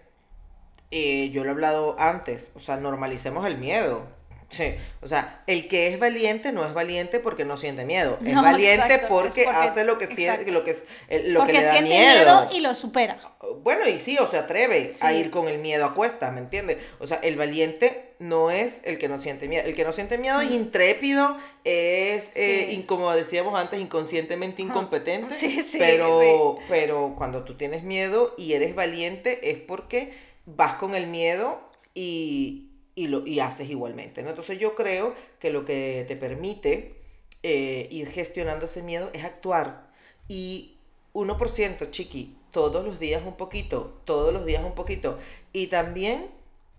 [0.90, 4.17] eh, yo lo he hablado antes, o sea, normalicemos el miedo.
[4.50, 8.32] Sí, o sea, el que es valiente no es valiente porque no siente miedo, es
[8.32, 11.52] No, valiente exacto, porque, porque- hace lo que siente, lo que, es- eh, lo Porque
[11.52, 12.14] que le da siente miedo.
[12.14, 13.20] miedo y lo supera.
[13.62, 16.78] Bueno, y sí, o se atreve a ir con el miedo a cuestas, ¿me entiendes?
[16.98, 19.64] O sea, el valiente no es el que no siente miedo.
[19.66, 22.74] El que no siente miedo es intrépido, es, eh, Sí.
[22.74, 25.32] in- como decíamos antes, inconscientemente incompetente.
[25.34, 30.10] Sí, sí, pero, pero cuando tú tienes miedo y eres valiente es porque
[30.46, 31.60] vas con el miedo
[31.94, 32.67] y,
[32.98, 34.30] y lo, y haces igualmente, ¿no?
[34.30, 36.96] Entonces yo creo que lo que te permite
[37.44, 39.88] eh, ir gestionando ese miedo es actuar.
[40.26, 40.78] Y
[41.14, 45.16] 1%, chiqui, todos los días un poquito, todos los días un poquito.
[45.52, 46.26] Y también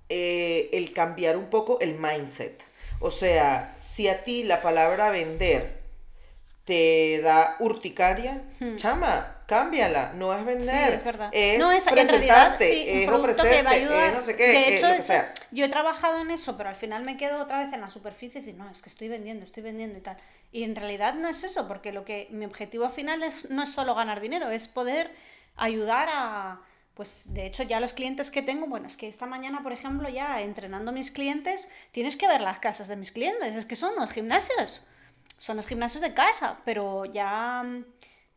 [0.10, 2.62] eh, el cambiar un poco el mindset.
[3.00, 5.80] O sea, si a ti la palabra vender
[6.66, 8.44] te da urticaria,
[8.76, 10.14] chama, cámbiala.
[10.16, 10.88] No es vender.
[10.90, 11.30] Sí, es verdad.
[11.34, 14.08] Es no, es, en realidad, sí, un es producto ofrecerte, que va a ayudar.
[14.08, 15.34] es no sé qué, De es hecho, lo que eso- sea.
[15.52, 18.40] yo he trabajado en eso, pero al final me quedo otra vez en la superficie
[18.40, 20.18] y decir, no, es que estoy vendiendo, estoy vendiendo y tal.
[20.52, 23.74] Y en realidad no es eso, porque lo que mi objetivo final es, no es
[23.74, 25.12] solo ganar dinero, es poder
[25.58, 26.62] ayudar a.
[26.94, 30.10] Pues de hecho, ya los clientes que tengo, bueno, es que esta mañana, por ejemplo,
[30.10, 33.76] ya entrenando a mis clientes, tienes que ver las casas de mis clientes, es que
[33.78, 34.84] son los gimnasios
[35.38, 37.64] son los gimnasios de casa, pero ya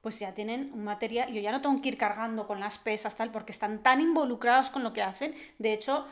[0.03, 3.17] pues ya tienen un material, yo ya no tengo que ir cargando con las pesas
[3.17, 6.07] tal porque están tan involucrados con lo que hacen, de hecho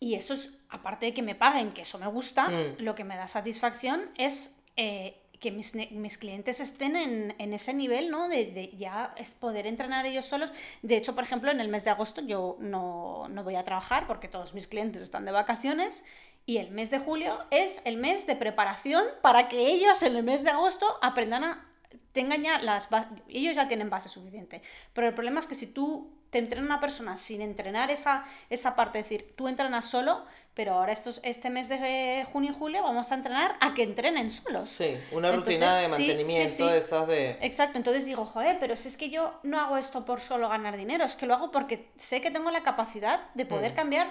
[0.00, 2.76] y eso es aparte de que me paguen, que eso me gusta, Mm.
[2.78, 7.72] lo que me da satisfacción es eh, que mis, mis clientes estén en, en ese
[7.74, 8.28] nivel, ¿no?
[8.28, 10.52] De, de ya es poder entrenar ellos solos.
[10.82, 14.06] De hecho, por ejemplo, en el mes de agosto yo no, no voy a trabajar
[14.06, 16.04] porque todos mis clientes están de vacaciones
[16.46, 20.22] Y el mes de julio es el mes de preparación para que ellos en el
[20.22, 21.66] mes de agosto aprendan a
[22.12, 22.88] tengan ya las
[23.28, 24.62] ellos ya tienen base suficiente.
[24.92, 28.74] Pero el problema es que si tú te entrena una persona sin entrenar esa, esa
[28.74, 32.82] parte, es decir, tú entrenas solo, pero ahora estos, este mes de junio y julio
[32.82, 34.68] vamos a entrenar a que entrenen solos.
[34.68, 37.38] Sí, una rutina de mantenimiento de esas de...
[37.40, 40.76] Exacto, entonces digo, joder, pero si es que yo no hago esto por solo ganar
[40.76, 43.76] dinero, es que lo hago porque sé que tengo la capacidad de poder mm.
[43.76, 44.10] cambiar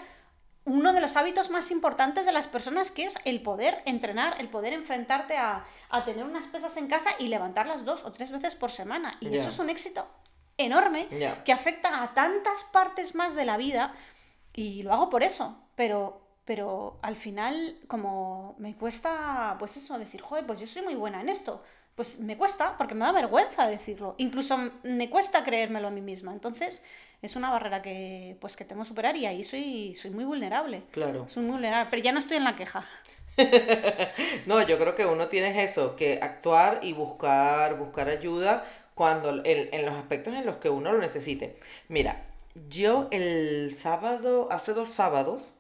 [0.65, 4.49] uno de los hábitos más importantes de las personas que es el poder entrenar, el
[4.49, 5.65] poder enfrentarte a,
[6.06, 9.15] tener unas pesas en casa y levantarlas dos o tres veces por semana.
[9.19, 10.08] Y eso es un éxito
[10.58, 11.08] enorme
[11.45, 13.93] que afecta a tantas partes más de la vida
[14.54, 20.21] y lo hago por eso, pero, pero al final como me cuesta, pues eso, decir,
[20.21, 21.63] joder, pues yo soy muy buena en esto.
[21.95, 24.15] Pues me cuesta, porque me da vergüenza decirlo.
[24.17, 26.34] Incluso me cuesta creérmelo a mí misma.
[26.34, 26.84] Entonces,
[27.24, 30.84] es una barrera que, pues, que tengo que superar y ahí soy, soy muy vulnerable.
[30.92, 31.28] Claro.
[31.30, 32.86] Soy muy vulnerable, pero ya no estoy en la queja.
[34.46, 39.86] no, yo creo que uno tiene eso, que actuar y buscar, buscar ayuda cuando en,
[39.86, 41.58] los aspectos en los que uno lo necesite.
[41.88, 42.26] Mira,
[42.70, 45.54] yo el sábado, hace dos sábados,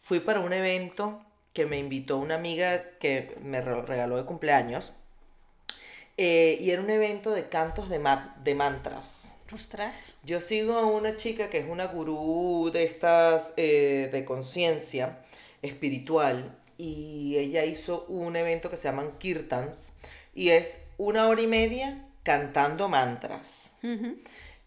[0.00, 1.20] fui para un evento
[1.52, 4.92] que me invitó una amiga que me regaló de cumpleaños.
[6.16, 8.00] Eh, y era un evento de cantos de,
[8.42, 9.35] de mantras.
[9.52, 10.16] Ostras.
[10.24, 15.18] Yo sigo a una chica que es una gurú de estas eh, de conciencia
[15.62, 19.92] espiritual y ella hizo un evento que se llaman kirtans
[20.34, 23.74] y es una hora y media cantando mantras.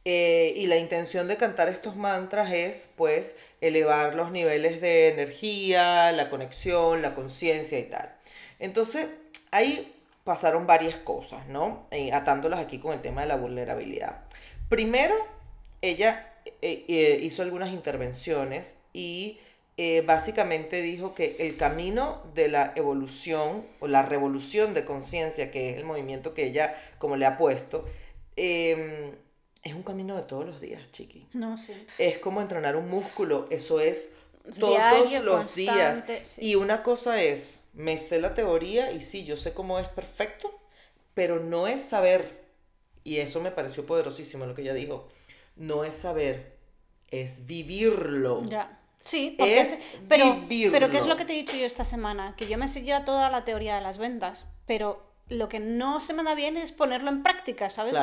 [0.05, 6.11] Eh, y la intención de cantar estos mantras es, pues, elevar los niveles de energía,
[6.13, 8.15] la conexión, la conciencia y tal.
[8.59, 9.07] Entonces,
[9.51, 11.87] ahí pasaron varias cosas, ¿no?
[11.91, 14.21] Eh, atándolas aquí con el tema de la vulnerabilidad.
[14.69, 15.15] Primero,
[15.81, 19.39] ella eh, hizo algunas intervenciones y
[20.05, 25.77] básicamente dijo que el camino de la evolución o la revolución de conciencia, que es
[25.77, 27.85] el movimiento que ella como le ha puesto,
[28.35, 29.15] em,
[29.63, 31.27] es un camino de todos los días, chiqui.
[31.33, 31.73] No, sí.
[31.97, 34.11] Es como entrenar un músculo, eso es
[34.59, 36.03] todos los días.
[36.39, 40.51] Y una cosa es, me sé la teoría y sí, yo sé cómo es perfecto,
[41.13, 42.38] pero no es saber,
[43.09, 45.07] y eso me pareció poderosísimo lo que ella dijo,
[45.55, 46.57] no es saber,
[47.09, 48.45] es vivirlo.
[48.45, 48.79] Ya.
[49.03, 50.37] Sí, porque es, pero,
[50.71, 52.35] pero ¿qué es lo que te he dicho yo esta semana?
[52.37, 56.13] Que yo me seguía toda la teoría de las ventas, pero lo que no se
[56.13, 57.95] me da bien es ponerlo en práctica, ¿sabes?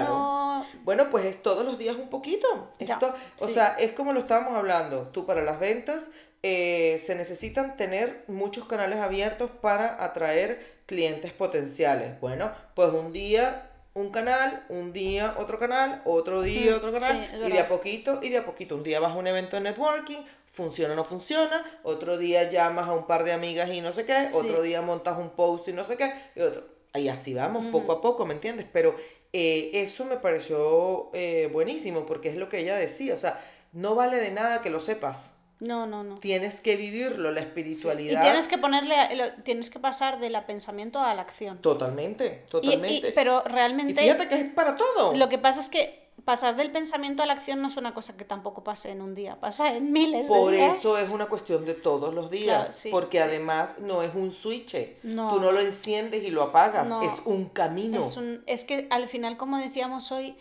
[0.83, 2.73] Bueno, pues es todos los días un poquito.
[2.81, 5.07] Esto, o sea, es como lo estábamos hablando.
[5.09, 6.11] Tú para las ventas
[6.43, 12.19] eh, se necesitan tener muchos canales abiertos para atraer clientes potenciales.
[12.21, 17.29] Bueno, pues un día un canal, un día otro canal, otro día mm, otro canal,
[17.47, 18.75] y de a poquito, y de a poquito.
[18.75, 20.19] Un día vas a un evento de networking,
[20.51, 24.05] funciona o no funciona, otro día llamas a un par de amigas y no sé
[24.05, 26.65] qué, otro día montas un post y no sé qué, y otro.
[26.95, 28.67] Y así vamos, poco a poco, ¿me entiendes?
[28.71, 28.95] Pero
[29.33, 33.95] eh, eso me pareció eh, buenísimo, porque es lo que ella decía, o sea, no
[33.95, 35.36] vale de nada que lo sepas.
[35.61, 36.17] No, no, no.
[36.17, 38.21] Tienes que vivirlo, la espiritualidad.
[38.21, 38.95] Y tienes que ponerle,
[39.43, 41.59] tienes que pasar del pensamiento a la acción.
[41.59, 43.13] Totalmente, totalmente.
[43.13, 44.01] pero realmente.
[44.03, 45.15] fíjate que es para todo.
[45.15, 48.17] Lo que pasa es que pasar del pensamiento a la acción no es una cosa
[48.17, 50.41] que tampoco pase en un día, pasa en miles de días.
[50.41, 54.77] Por eso es una cuestión de todos los días, porque además no es un switch.
[55.05, 55.33] No.
[55.33, 58.01] Tú no lo enciendes y lo apagas, es un camino.
[58.01, 60.37] Es, un, es que al final, como decíamos hoy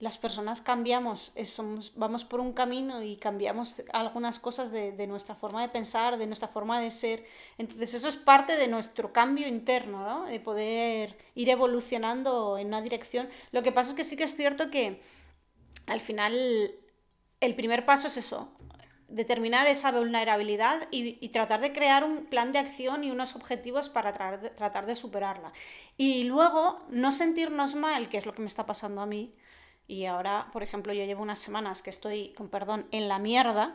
[0.00, 5.60] las personas cambiamos, somos, vamos por un camino y cambiamos algunas cosas de, nuestra forma
[5.60, 7.24] de pensar, de nuestra forma de ser.
[7.58, 10.26] Entonces eso es parte de nuestro cambio interno, ¿no?
[10.26, 13.28] de poder ir evolucionando en una dirección.
[13.50, 15.02] Lo que pasa es que sí que es cierto que
[15.86, 16.72] al final
[17.40, 18.52] el primer paso es eso,
[19.08, 24.12] determinar esa vulnerabilidad y, tratar de crear un plan de acción y unos objetivos para
[24.12, 25.52] tratar de superarla.
[25.96, 29.34] Y luego no sentirnos mal, que es lo que me está pasando a mí,
[29.88, 33.74] y ahora, por ejemplo, yo llevo unas semanas que estoy, con perdón, en la mierda,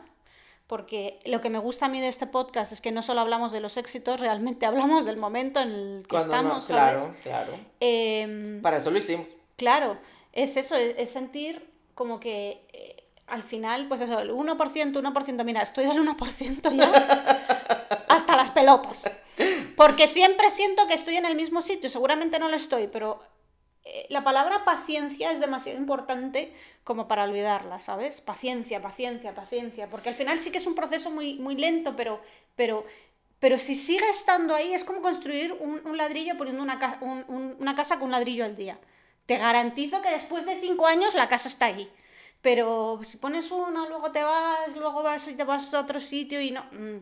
[0.68, 3.50] porque lo que me gusta a mí de este podcast es que no solo hablamos
[3.50, 6.66] de los éxitos, realmente hablamos del momento en el que estamos.
[6.66, 7.52] claro, claro.
[7.80, 9.26] Em, Para eso lo hicimos.
[9.56, 9.98] Claro,
[10.32, 15.62] es eso, es, sentir como que eh, al final, pues eso, el 1%, 1%, mira,
[15.62, 19.10] estoy del 1% ya hasta las pelotas.
[19.76, 23.20] Porque siempre siento que estoy en el mismo sitio, seguramente no lo estoy, pero
[24.08, 26.52] la palabra paciencia es demasiado importante
[26.84, 28.20] como para olvidarla, ¿sabes?
[28.20, 32.20] Paciencia, paciencia, paciencia, porque al final sí que es un proceso muy, muy lento, pero,
[32.56, 32.84] pero,
[33.40, 36.98] pero si sigue estando ahí es como construir un, ladrillo poniendo una,
[37.58, 38.78] una casa con un ladrillo al día.
[39.26, 41.90] Te garantizo que después de cinco años la casa está ahí.
[42.42, 46.40] Pero si pones una, luego te vas, luego vas y te vas a otro sitio
[46.40, 46.62] y no...
[46.72, 47.00] Mm.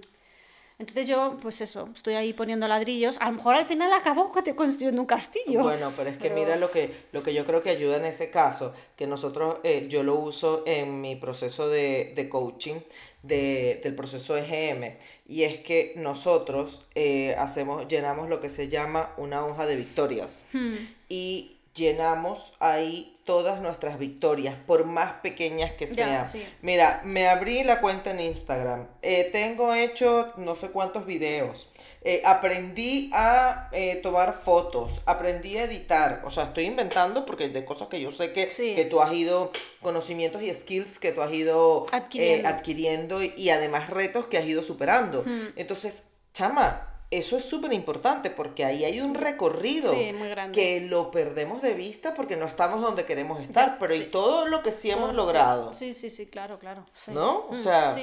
[0.82, 3.16] Entonces yo, pues eso, estoy ahí poniendo ladrillos.
[3.20, 5.62] A lo mejor al final acabo construyendo un castillo.
[5.62, 8.30] Bueno, pero es que mira lo que, lo que yo creo que ayuda en ese
[8.30, 12.80] caso, que nosotros, eh, yo lo uso en mi proceso de, de coaching,
[13.22, 14.96] de, del proceso EGM,
[15.28, 20.46] y es que nosotros eh, hacemos, llenamos lo que se llama una hoja de victorias.
[20.52, 20.74] Hmm.
[21.08, 26.26] Y llenamos ahí todas nuestras victorias, por más pequeñas que sean.
[26.28, 26.44] sí.
[26.60, 31.68] Mira, me abrí la cuenta en Instagram, eh, tengo hecho no sé cuántos videos,
[32.04, 37.64] eh, aprendí a eh, tomar fotos, aprendí a editar, o sea, estoy inventando porque de
[37.64, 38.74] cosas que yo sé que, Sí.
[38.74, 42.48] que tú has ido, conocimientos y skills que tú has ido Adquiriendo.
[42.48, 45.24] adquiriendo y, y además retos que has ido superando.
[45.56, 46.04] Entonces,
[46.34, 46.88] chama,
[47.18, 50.12] eso es súper importante porque ahí hay un recorrido Sí,
[50.52, 54.04] que lo perdemos de vista porque no estamos donde queremos estar, pero y sí.
[54.10, 55.72] todo lo que sí hemos logrado.
[55.72, 56.84] Sí, sí, sí, claro, claro.
[56.94, 57.12] sí.
[57.12, 57.46] ¿No?
[57.48, 57.96] O Mm, sea.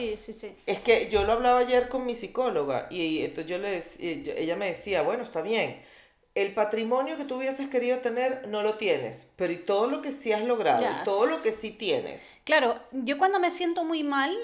[0.66, 4.34] Es que yo lo hablaba ayer con mi psicóloga y entonces yo le y yo-
[4.38, 5.82] ella me decía, bueno, está bien,
[6.36, 10.12] el patrimonio que tú hubieses querido tener no lo tienes, pero y todo lo que
[10.12, 12.36] sí has logrado, Ya, y todo lo que sí tienes.
[12.44, 14.38] Claro, yo cuando me siento muy mal,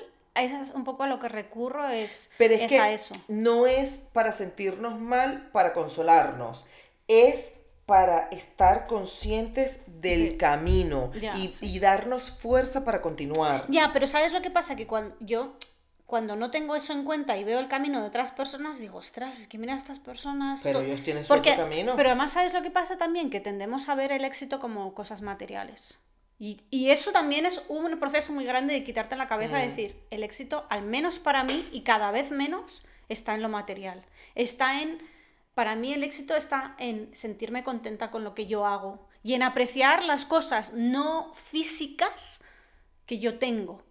[0.43, 3.15] es un poco a lo que recurro es, Pero es, es que a eso.
[3.27, 6.65] no es para sentirnos mal, para consolarnos,
[7.07, 7.53] es
[7.86, 11.67] para estar conscientes del De- camino Ya, y, sí.
[11.67, 13.65] y darnos fuerza para continuar.
[13.69, 14.75] Ya, pero ¿sabes lo que pasa?
[14.75, 15.53] Que cuando yo,
[16.07, 19.39] cuando no tengo eso en cuenta y veo el camino de otras personas, digo, ostras,
[19.39, 20.61] es que mira a estas personas.
[20.63, 20.86] Pero to-".
[20.86, 21.95] ellos tienen su Porque, camino.
[21.95, 23.29] Pero además, ¿sabes lo que pasa también?
[23.29, 25.99] Que tendemos a ver el éxito como cosas materiales.
[26.38, 29.61] Y, y eso también es un proceso muy grande de quitarte en la cabeza Mm.
[29.61, 33.49] de decir, el éxito, al menos para mí, y cada vez menos, está en lo
[33.49, 34.03] material.
[34.36, 34.97] Está en,
[35.53, 39.43] para mí el éxito está en sentirme contenta con lo que yo hago y en
[39.43, 42.43] apreciar las cosas no físicas
[43.05, 43.84] que yo tengo.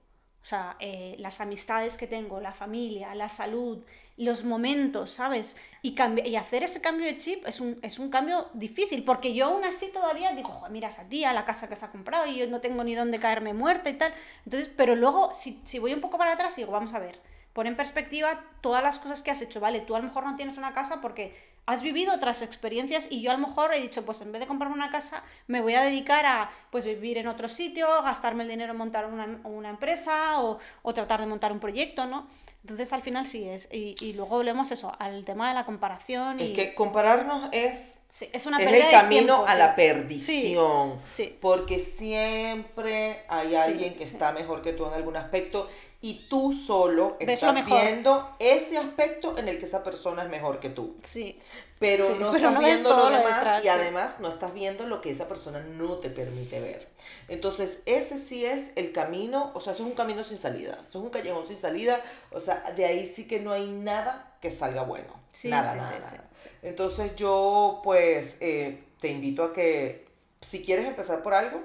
[0.44, 3.82] O sea, eh, las amistades que tengo, la familia, la salud,
[4.18, 5.56] los momentos, ¿sabes?
[5.80, 9.46] Y, y hacer ese cambio de chip es un, es un cambio difícil, porque yo
[9.46, 12.36] aún así todavía digo, "Joder, mira esa tía, la casa que se ha comprado y
[12.36, 14.12] yo no tengo ni dónde caerme muerta y tal.
[14.44, 17.18] Entonces, pero luego, si, si voy un poco para atrás, digo, vamos a ver,
[17.54, 19.80] pon en perspectiva todas las cosas que has hecho, ¿vale?
[19.80, 21.34] Tú a lo mejor no tienes una casa porque
[21.66, 24.46] has vivido otras experiencias y yo a lo mejor he dicho, pues en vez de
[24.46, 28.50] comprarme una casa, me voy a dedicar a pues vivir en otro sitio, gastarme el
[28.50, 32.28] dinero en montar una, una empresa o, o tratar de montar un proyecto, ¿no?
[32.62, 33.68] Entonces al final sí es.
[33.72, 36.40] Y, y luego volvemos eso, al tema de la comparación.
[36.40, 36.54] Es y...
[36.54, 41.00] que compararnos es Sí, es una es pérdida el de camino tiempo, a la perdición.
[41.04, 41.36] Sí, sí.
[41.40, 45.68] Porque siempre hay alguien que está mejor que tú en algún aspecto
[46.00, 50.70] y tú solo estás viendo ese aspecto en el que esa persona es mejor que
[50.70, 50.94] tú.
[51.02, 51.36] Sí.
[51.84, 54.86] Pero Sí, no pero estás no viendo lo demás detrás, y además no estás viendo
[54.86, 56.88] lo que esa persona no te permite ver.
[57.28, 60.98] Entonces, ese sí es el camino, o sea, eso es un camino sin salida, eso
[60.98, 62.00] es un callejón sin salida,
[62.32, 65.12] o sea, de ahí sí que no hay nada que salga bueno.
[65.30, 66.30] Sí, nada, sí, nada.
[66.62, 70.06] Entonces yo pues eh, te invito a que
[70.40, 71.62] si quieres empezar por algo,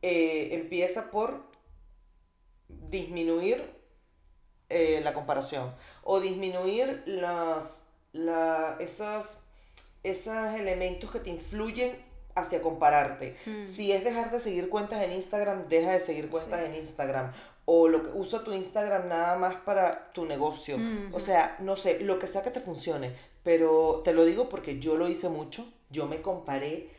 [0.00, 1.44] eh, empieza por
[2.68, 3.76] disminuir
[4.70, 9.42] eh, la comparación o disminuir las, la, esas,
[10.02, 11.96] esos elementos que te influyen
[12.34, 13.36] hacia compararte.
[13.46, 13.64] Mm.
[13.64, 16.66] Si es dejar de seguir cuentas en Instagram, deja de seguir cuentas Sí.
[16.66, 17.32] en Instagram.
[17.64, 20.78] O lo que, usa tu Instagram nada más para tu negocio.
[21.12, 23.14] O sea, no sé, lo que sea que te funcione.
[23.44, 25.64] Pero te lo digo porque yo lo hice mucho.
[25.90, 26.90] Yo me comparé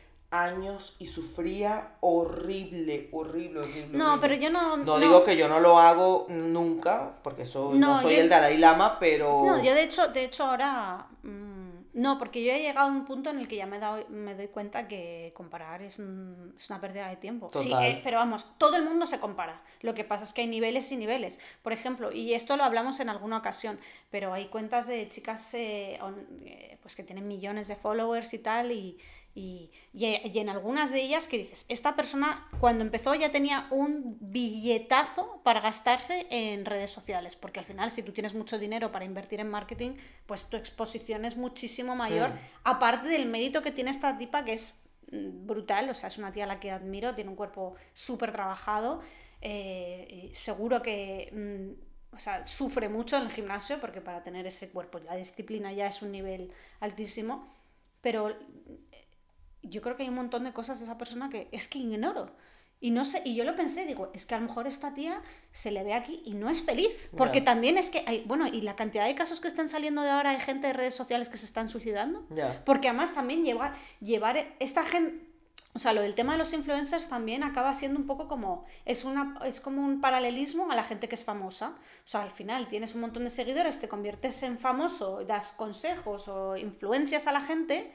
[0.42, 3.98] años y sufría horrible, horrible, horrible.
[3.98, 4.20] No, horrible.
[4.28, 4.76] pero yo no.
[4.78, 8.28] No, digo que yo no lo hago nunca, porque eso, no, No, soy yo- el
[8.28, 9.42] Dalai Lama, pero...
[9.44, 11.06] No, yo de hecho, de hecho ahora.
[11.22, 11.64] mm,
[11.94, 14.04] no, porque yo he llegado a un punto en el que ya me, he dado-
[14.08, 17.48] me doy cuenta que comparar es, es una pérdida de tiempo.
[17.54, 17.84] Sí, Total.
[17.84, 19.62] eh, pero vamos, todo el mundo se compara.
[19.80, 21.38] Lo que pasa es que hay niveles y niveles.
[21.62, 23.78] Por ejemplo, y esto lo hablamos en alguna ocasión,
[24.10, 28.38] pero hay cuentas de chicas eh, on- eh, pues que tienen millones de followers y
[28.40, 28.98] tal, y,
[29.36, 33.66] y, y- y en algunas de ellas que dices, esta persona cuando empezó ya tenía
[33.70, 38.92] un billetazo para gastarse en redes sociales, porque al final si tú tienes mucho dinero
[38.92, 39.92] para invertir en marketing,
[40.26, 42.38] pues tu exposición es muchísimo mayor, Mm.
[42.64, 46.32] aparte del mérito que tiene esta tipa que es mm, brutal, o sea, es una
[46.32, 49.02] tía a la que admiro, tiene un cuerpo súper trabajado,
[49.42, 51.30] eh, seguro que...
[51.32, 55.72] mm, o sea, sufre mucho en el gimnasio porque para tener ese cuerpo la disciplina
[55.72, 57.52] ya es un nivel altísimo,
[58.00, 58.28] pero
[59.68, 62.30] yo creo que hay un montón de cosas de esa persona que es que ignoro.
[62.80, 65.22] Y no sé, y yo lo pensé, digo, es que a lo mejor esta tía
[65.52, 67.08] se le ve aquí y no es feliz.
[67.16, 67.44] Porque Ya.
[67.44, 70.30] también es que hay, bueno, y la cantidad de casos que están saliendo de ahora,
[70.30, 72.26] hay gente de redes sociales que se están suicidando.
[72.30, 72.62] Ya.
[72.66, 75.24] Porque además también llevar, llevar esta gente,
[75.72, 79.04] o sea, lo del tema de los influencers también acaba siendo un poco como, es,
[79.04, 81.70] una, es como un paralelismo a la gente que es famosa.
[81.70, 86.28] O sea, al final tienes un montón de seguidores, te conviertes en famoso, das consejos
[86.28, 87.92] o influencias a la gente,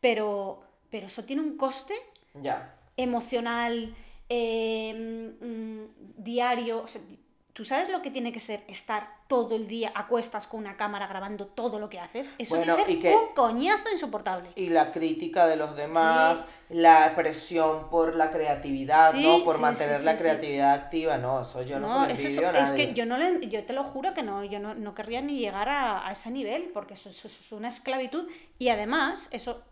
[0.00, 0.62] pero,
[0.92, 1.94] pero eso tiene un coste
[2.34, 2.56] Ya.
[2.96, 3.96] emocional,
[4.28, 6.82] eh, mm, diario.
[6.82, 7.02] O sea,
[7.54, 10.78] ¿Tú sabes lo que tiene que ser estar todo el día a cuestas con una
[10.78, 12.32] cámara grabando todo lo que haces?
[12.38, 14.48] Eso Bueno, y que ser un coñazo insoportable.
[14.56, 19.44] Y la crítica de los demás, la presión por la creatividad, Sí, ¿no?
[19.44, 20.22] Por sí, mantener sí, la sí, sí.
[20.24, 22.86] creatividad activa, no, eso yo no, se No, lo eso es, a es nadie.
[22.88, 25.38] que yo no le, yo te lo juro que no, yo no, no querría ni
[25.38, 28.26] llegar a, a ese nivel, porque eso, eso es una esclavitud.
[28.58, 29.62] Y además, eso,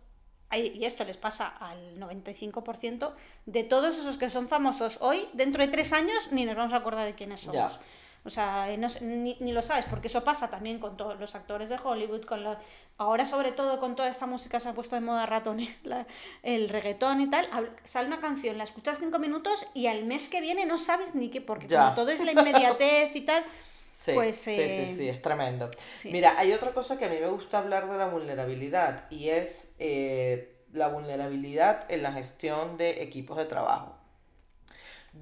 [0.58, 3.12] y esto les pasa al 95%
[3.46, 6.76] de todos esos que son famosos hoy, dentro de tres años ni nos vamos a
[6.78, 7.54] acordar de quiénes somos.
[7.74, 7.80] Ya.
[8.22, 11.34] O sea, no sé, ni, ni lo sabes, porque eso pasa también con todos los
[11.34, 12.58] actores de Hollywood, con la-
[12.98, 16.06] ahora sobre todo con toda esta música se ha puesto de moda ratón, la-
[16.42, 17.48] el reggaetón y tal,
[17.84, 21.30] sale una canción, la escuchas cinco minutos y al mes que viene no sabes ni
[21.30, 21.80] qué, porque Ya.
[21.84, 23.42] como todo es la inmediatez y tal,
[23.92, 25.70] Sí, pues, sí, eh, sí, sí, es tremendo.
[25.76, 26.10] sí.
[26.12, 29.72] Mira, hay otra cosa que a mí me gusta hablar de la vulnerabilidad y es
[29.78, 33.96] eh, la vulnerabilidad en la gestión de equipos de trabajo.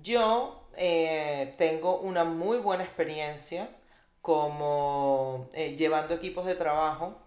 [0.02, 3.70] Yo eh, tengo una muy buena experiencia
[4.20, 7.18] como llevando equipos de trabajo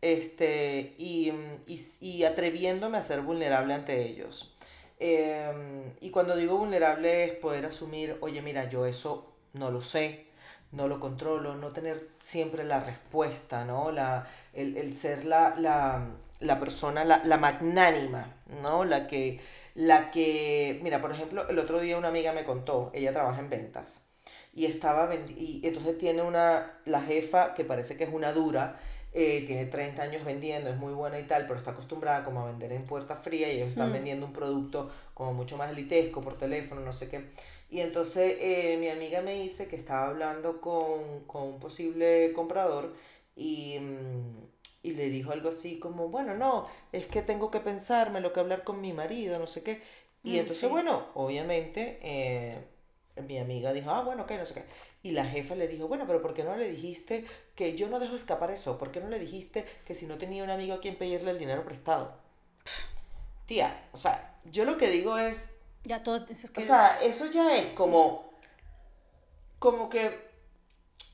[0.00, 1.32] este, y,
[1.66, 4.54] y, y atreviéndome a ser vulnerable ante ellos.
[5.00, 10.26] Em, y cuando digo vulnerable es poder asumir, oye, mira, yo eso no lo sé,
[10.72, 13.90] no lo controlo, no tener siempre la respuesta, ¿no?
[13.92, 16.06] La, el, el ser la, la,
[16.40, 18.84] la persona, la, la magnánima, ¿no?
[18.84, 19.40] La que,
[19.74, 23.50] la que, mira, por ejemplo, el otro día una amiga me contó, ella trabaja en
[23.50, 24.02] ventas,
[24.54, 28.78] y estaba, y entonces tiene una, la jefa que parece que es una dura,
[29.12, 32.46] eh, tiene 30 años vendiendo, es muy buena y tal, pero está acostumbrada como a
[32.46, 33.92] vender en puerta fría y ellos están Mm.
[33.92, 37.24] vendiendo un producto como mucho más elitesco por teléfono, no sé qué.
[37.70, 42.94] Y entonces eh, mi amiga me dice que estaba hablando con, con un posible comprador
[43.36, 44.38] y, mm,
[44.82, 48.40] y le dijo algo así como, bueno, no, es que tengo que pensarme lo que
[48.40, 49.82] hablar con mi marido, no sé qué.
[50.24, 50.70] Y Mm, entonces, sí.
[50.70, 52.58] bueno, obviamente eh,
[53.26, 54.64] mi amiga dijo, ah, bueno, ok, no sé qué.
[55.02, 57.98] Y la jefa le dijo, bueno, pero ¿por qué no le dijiste que yo no
[58.00, 58.78] dejo escapar eso?
[58.78, 61.38] ¿Por qué no le dijiste que si no tenía un amigo a quien pedirle el
[61.38, 62.16] dinero prestado?
[63.46, 65.50] Tía, o sea, yo lo que digo es,
[65.84, 66.24] ya todo...
[66.28, 68.32] es que- o sea, eso ya es como,
[69.58, 70.28] como que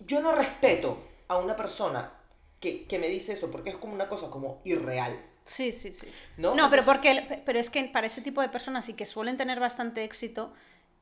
[0.01, 0.99] yo no respeto
[1.29, 2.13] a una persona
[2.61, 5.19] que, que me dice eso porque es como una cosa como irreal.
[5.45, 6.09] Sí, sí, sí.
[6.39, 6.55] ¿No?
[6.55, 9.61] No, pero porque pero es que para ese tipo de personas y que suelen tener
[9.61, 10.53] bastante éxito,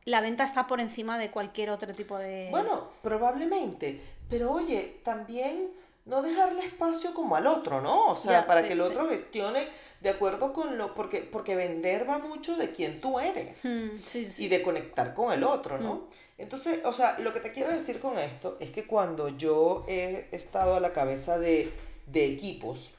[0.04, 5.70] la venta está por encima de cualquier otro tipo de Bueno, probablemente, pero oye, también
[6.04, 8.08] no dejarle espacio como al otro, ¿no?
[8.08, 8.86] O sea, para sí, que el sí.
[8.86, 9.66] otro gestione
[10.00, 13.64] de acuerdo con lo, porque, porque vender va mucho de quién tú eres.
[13.64, 14.44] Mm, sí, sí.
[14.44, 16.08] y de conectar con el otro, ¿no?
[16.38, 20.26] Entonces, o sea, lo que te quiero decir con esto es que cuando yo he
[20.32, 21.72] estado a la cabeza de,
[22.06, 22.90] de equipos,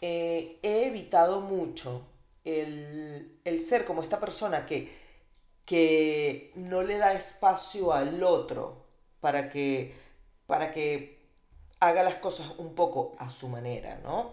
[0.00, 2.02] eh, he evitado mucho
[2.44, 4.92] el, el ser como esta persona que,
[5.64, 8.84] que no le da espacio al otro
[9.20, 9.94] para que,
[10.46, 11.17] para que
[11.80, 14.32] haga las cosas un poco a su manera, ¿no?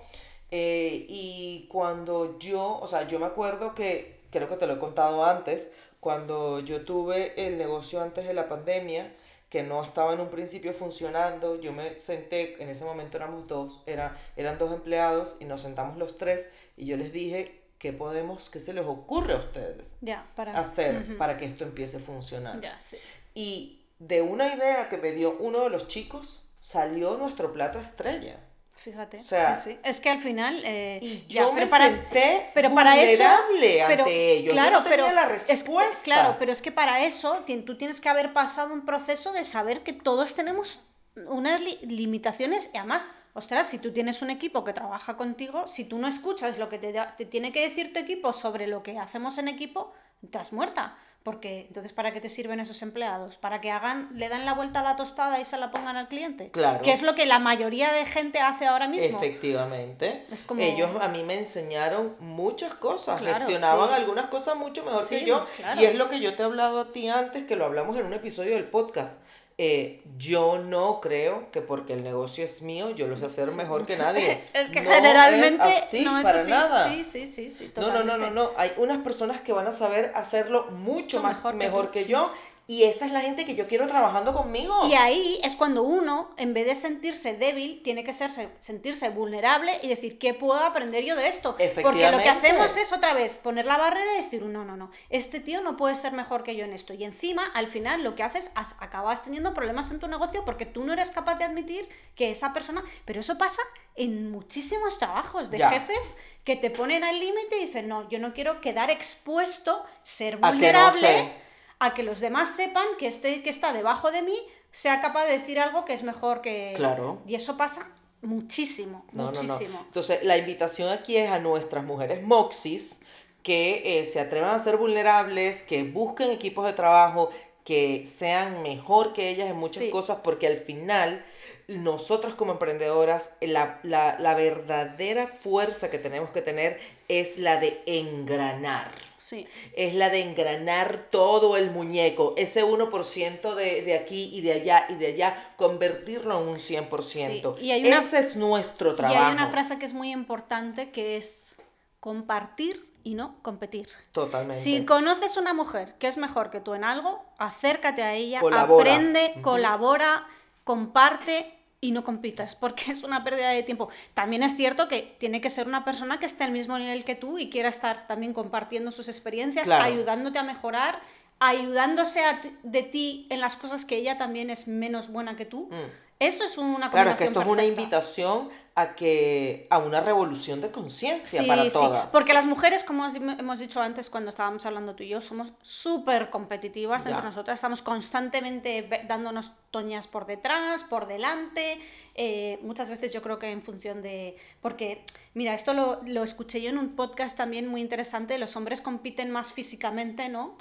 [0.52, 4.80] Eh, y cuando yo, o sea, yo me acuerdo que, creo que te lo he
[4.80, 9.12] contado antes, cuando yo tuve el negocio antes de la pandemia,
[9.50, 13.82] que no estaba en un principio funcionando, yo me senté, en ese momento éramos dos,
[13.86, 18.50] era, eran dos empleados y nos sentamos los tres y yo les dije, ¿qué podemos,
[18.50, 19.98] qué se les ocurre a ustedes
[20.36, 22.60] para hacer para que esto empiece a funcionar?
[22.80, 22.98] Sí.
[23.34, 28.38] Y de una idea que me dio uno de los chicos, salió nuestro plato estrella.
[28.76, 29.18] Fíjate.
[29.18, 29.80] O sea, sí, sí.
[29.84, 30.62] Es que al final.
[30.64, 34.54] eh, Y ya, yo pero me para- senté pero para eso- vulnerable ante pero, ellos.
[34.54, 36.04] Claro, yo no tenía pero la es que- respuesta.
[36.04, 39.82] claro, pero es que para eso tú tienes que haber pasado un proceso de saber
[39.84, 40.80] que todos tenemos
[41.28, 45.86] unas li- limitaciones y además, ostras, si tú tienes un equipo que trabaja contigo, si
[45.86, 48.98] tú no escuchas lo que te, te tiene que decir tu equipo sobre lo que
[49.00, 49.94] hacemos en equipo,
[50.24, 50.96] estás muerta.
[51.26, 53.38] Porque entonces, ¿para qué te sirven esos empleados?
[53.38, 56.08] ¿Para que hagan, le dan la vuelta a la tostada y se la pongan al
[56.08, 56.52] cliente?
[56.52, 56.84] Claro.
[56.84, 59.18] Que es lo que la mayoría de gente hace ahora mismo.
[59.18, 60.28] Efectivamente.
[60.32, 63.96] Es como- Ellos a mí me enseñaron muchas cosas, Claro, gestionaban sí.
[63.96, 65.44] algunas cosas mucho mejor Sí, que yo.
[65.58, 65.82] claro.
[65.82, 68.06] Y es lo que yo te he hablado a ti antes, que lo hablamos en
[68.06, 69.22] un episodio del podcast.
[69.58, 73.86] Eh, yo no creo que porque el negocio es mío, yo lo sé hacer mejor
[73.86, 74.42] que nadie.
[74.54, 76.50] Es que No generalmente es así, no es para así.
[76.52, 76.90] nada.
[76.92, 77.72] Sí, sí, sí, sí.
[77.76, 78.36] No, no, no, no, totalmente.
[78.36, 78.52] no.
[78.58, 82.32] Hay unas personas que van a saber hacerlo mucho Mucho más mejor mejor, que yo
[82.68, 84.88] Y esa es la gente que yo quiero trabajando conmigo.
[84.88, 89.72] Y ahí es cuando uno, en vez de sentirse débil, tiene que ser, sentirse vulnerable
[89.84, 91.56] y decir, ¿qué puedo aprender yo de esto?
[91.84, 94.90] Porque lo que hacemos es otra vez poner la barrera y decir, no, no, no,
[95.12, 96.94] este tío no puede ser mejor que yo en esto.
[96.94, 100.66] Y encima, al final, lo que haces, es, acabas teniendo problemas en tu negocio porque
[100.66, 102.84] tú no eres capaz de admitir que esa persona...
[103.06, 103.62] Pero eso pasa
[103.96, 108.34] en muchísimos trabajos de jefes que te ponen al límite y dicen, no, yo no
[108.34, 111.45] quiero quedar expuesto, ser vulnerable
[111.80, 114.38] a que los demás sepan que este que está debajo de mí
[114.72, 116.74] sea capaz de decir algo que es mejor que...
[116.76, 117.22] Claro.
[117.26, 117.90] Y eso pasa
[118.22, 119.82] muchísimo, muchísimo.
[119.86, 123.00] Entonces, la invitación aquí es a nuestras mujeres moxis
[123.42, 127.30] que eh, se atrevan a ser vulnerables, que busquen equipos de trabajo
[127.64, 131.26] que sean mejor que ellas en muchas cosas, porque al final
[131.68, 138.92] nosotras como emprendedoras, la, la, verdadera fuerza que tenemos que tener es la de engranar.
[139.26, 139.48] Sí.
[139.76, 144.86] Es la de engranar todo el muñeco, ese 1% de, de aquí y de allá
[144.88, 147.60] y de allá, convertirlo en un 100%.
[147.60, 149.20] Y hay ese es nuestro trabajo.
[149.20, 151.56] Y hay una frase que es muy importante que es
[152.00, 153.90] compartir y no competir.
[154.12, 154.62] Totalmente.
[154.62, 159.34] Si conoces una mujer que es mejor que tú en algo, acércate a ella, aprende,
[159.42, 160.28] colabora,
[160.64, 161.52] comparte
[161.82, 163.90] y no compitas, porque es una pérdida de tiempo.
[164.14, 167.16] También es cierto que tiene que ser una persona que esté al mismo nivel que
[167.16, 171.00] tú y quiera estar también compartiendo sus experiencias, ayudándote a mejorar,
[171.40, 172.22] ayudándose
[172.64, 175.70] de ti en las cosas que ella también es menos buena que tú.
[175.72, 176.05] Mm.
[176.20, 180.62] Eso es una Claro, es que esto es una invitación a que a una revolución
[180.62, 182.12] de conciencia para todas.
[182.12, 186.30] Porque las mujeres, como hemos dicho antes cuando estábamos hablando tú y yo, somos súper
[186.30, 191.80] competitivas entre nosotras, estamos constantemente dándonos toñas por detrás, por delante,
[192.16, 194.38] eh, muchas veces yo creo que en función de...
[194.62, 198.82] Porque, mira, esto lo, lo escuché yo en un podcast también muy interesante, los hombres
[198.82, 200.58] compiten más físicamente, ¿no?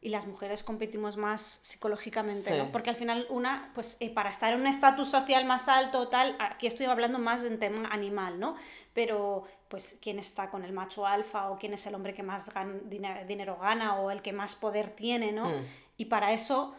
[0.00, 2.70] Y las mujeres competimos más psicológicamente, ¿no?
[2.70, 6.36] Porque al final una, pues eh, para estar en un estatus social más alto tal,
[6.38, 8.56] aquí estoy hablando más de un tema animal, ¿no?
[8.92, 12.52] Pero pues quién está con el macho alfa o quién es el hombre que más
[12.84, 15.48] dinero, gana o el que más poder tiene, ¿no?
[15.48, 15.64] Mm.
[15.96, 16.74] Y para eso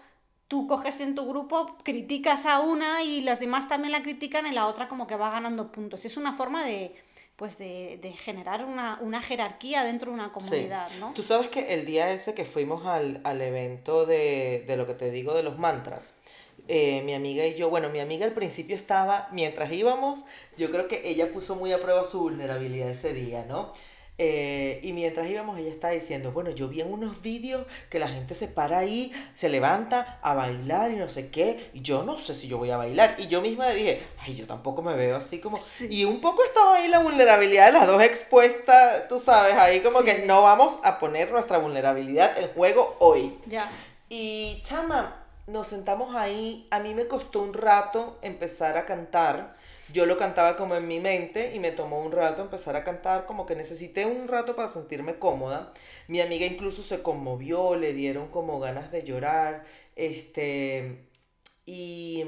[0.47, 4.51] tú coges en tu grupo, criticas a una y las demás también la critican y
[4.51, 6.05] la otra como que va ganando puntos.
[6.05, 6.95] Es una forma de
[7.37, 11.13] pues de, de generar una, una, jerarquía dentro de una comunidad, ¿no?
[11.13, 14.95] Tú sabes que el día ese que fuimos al, al evento de, de, lo que
[14.95, 16.15] te digo de los mantras,
[16.67, 20.25] eh, mi amiga y yo, bueno, mi amiga al principio estaba, mientras íbamos,
[20.57, 23.71] yo creo que ella puso muy a prueba su vulnerabilidad ese día, ¿no?
[24.19, 28.07] Eh, y mientras íbamos, ella estaba diciendo, bueno, yo vi en unos vídeos que la
[28.07, 32.17] gente se para ahí, se levanta a bailar y no sé qué, y yo no
[32.17, 33.15] sé si yo voy a bailar.
[33.19, 35.59] Y yo misma dije, ay, yo tampoco me veo así como...
[35.89, 40.03] Y un poco estaba ahí la vulnerabilidad de las dos expuestas, tú sabes, ahí como
[40.03, 43.37] que no vamos a poner nuestra vulnerabilidad en juego hoy.
[43.45, 43.69] Ya.
[44.09, 49.55] Y chama, nos sentamos ahí, a mí me costó un rato empezar a cantar
[49.91, 53.25] yo lo cantaba como en mi mente y me tomó un rato empezar a cantar,
[53.25, 55.73] como que necesité un rato para sentirme cómoda.
[56.07, 59.65] Mi amiga incluso se conmovió, le dieron como ganas de llorar,
[59.95, 61.07] este,
[61.65, 62.25] y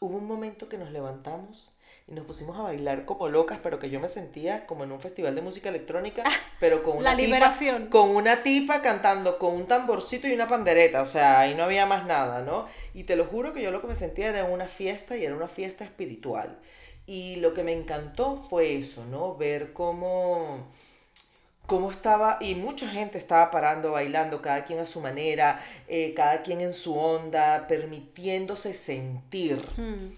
[0.00, 1.72] hubo un momento que nos levantamos
[2.08, 5.00] y nos pusimos a bailar como locas, pero que yo me sentía como en un
[5.00, 6.22] festival de música electrónica,
[6.60, 7.88] pero con una La liberación.
[7.88, 11.84] con una tipa cantando con un tamborcito y una pandereta, o sea, ahí no había
[11.84, 12.66] más nada, ¿no?
[12.94, 15.34] Y te lo juro que yo lo que me sentía era una fiesta y era
[15.34, 16.58] una fiesta espiritual.
[17.06, 19.36] Y lo que me encantó fue eso, ¿no?
[19.36, 20.66] Ver cómo
[21.66, 26.42] cómo estaba, y mucha gente estaba parando, bailando, cada quien a su manera, eh, cada
[26.42, 29.60] quien en su onda, permitiéndose sentir.
[29.76, 30.14] Hmm.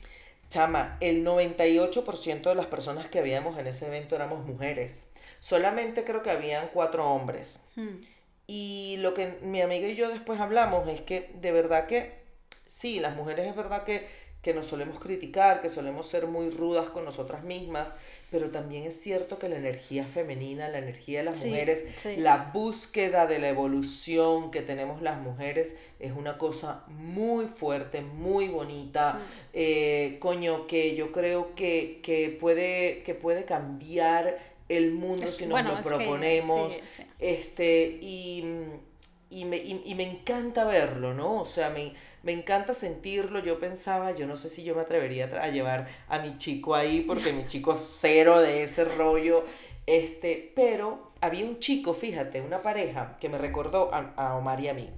[0.50, 5.08] Chama, el 98% de las personas que habíamos en ese evento éramos mujeres.
[5.40, 7.60] Solamente creo que habían cuatro hombres.
[7.76, 8.00] Hmm.
[8.46, 12.18] Y lo que mi amiga y yo después hablamos es que de verdad que
[12.66, 14.06] sí, las mujeres es verdad que
[14.48, 17.96] que nos solemos criticar, que solemos ser muy rudas con nosotras mismas,
[18.30, 21.84] pero también es cierto que la energía femenina, la energía de las mujeres,
[22.16, 28.48] la búsqueda de la evolución que tenemos las mujeres es una cosa muy fuerte, muy
[28.48, 29.48] bonita, mm.
[29.52, 34.38] eh, coño, que yo creo que, que, puede, que puede cambiar
[34.70, 36.72] el mundo si nos lo proponemos.
[37.18, 38.46] este, y,
[39.30, 41.40] y, me, y me encanta verlo, ¿no?
[41.40, 43.40] O sea, me me encanta sentirlo.
[43.40, 47.00] Yo pensaba, yo no sé si yo me atrevería a llevar a mi chico ahí,
[47.00, 49.44] porque mi chico cero de ese rollo.
[49.86, 54.68] Este, pero había un chico, fíjate, una pareja que me recordó a, a Omar y
[54.68, 54.90] a mí.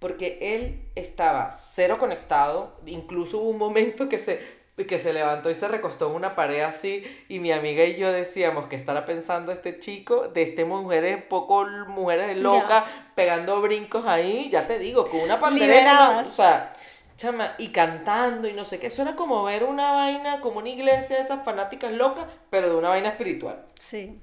[0.00, 4.40] Porque él estaba cero conectado, incluso hubo un momento que se
[4.84, 8.12] que se levantó y se recostó en una pared así y mi amiga y yo
[8.12, 14.50] decíamos que estará pensando este chico de este mujeres poco mujeres locas pegando brincos ahí
[14.50, 16.72] ya te digo con una pandereta o sea
[17.16, 18.90] chama y cantando y no sé qué.
[18.90, 22.90] Suena como ver una vaina como una iglesia de esas fanáticas locas pero de una
[22.90, 23.64] vaina espiritual.
[23.78, 24.20] Sí.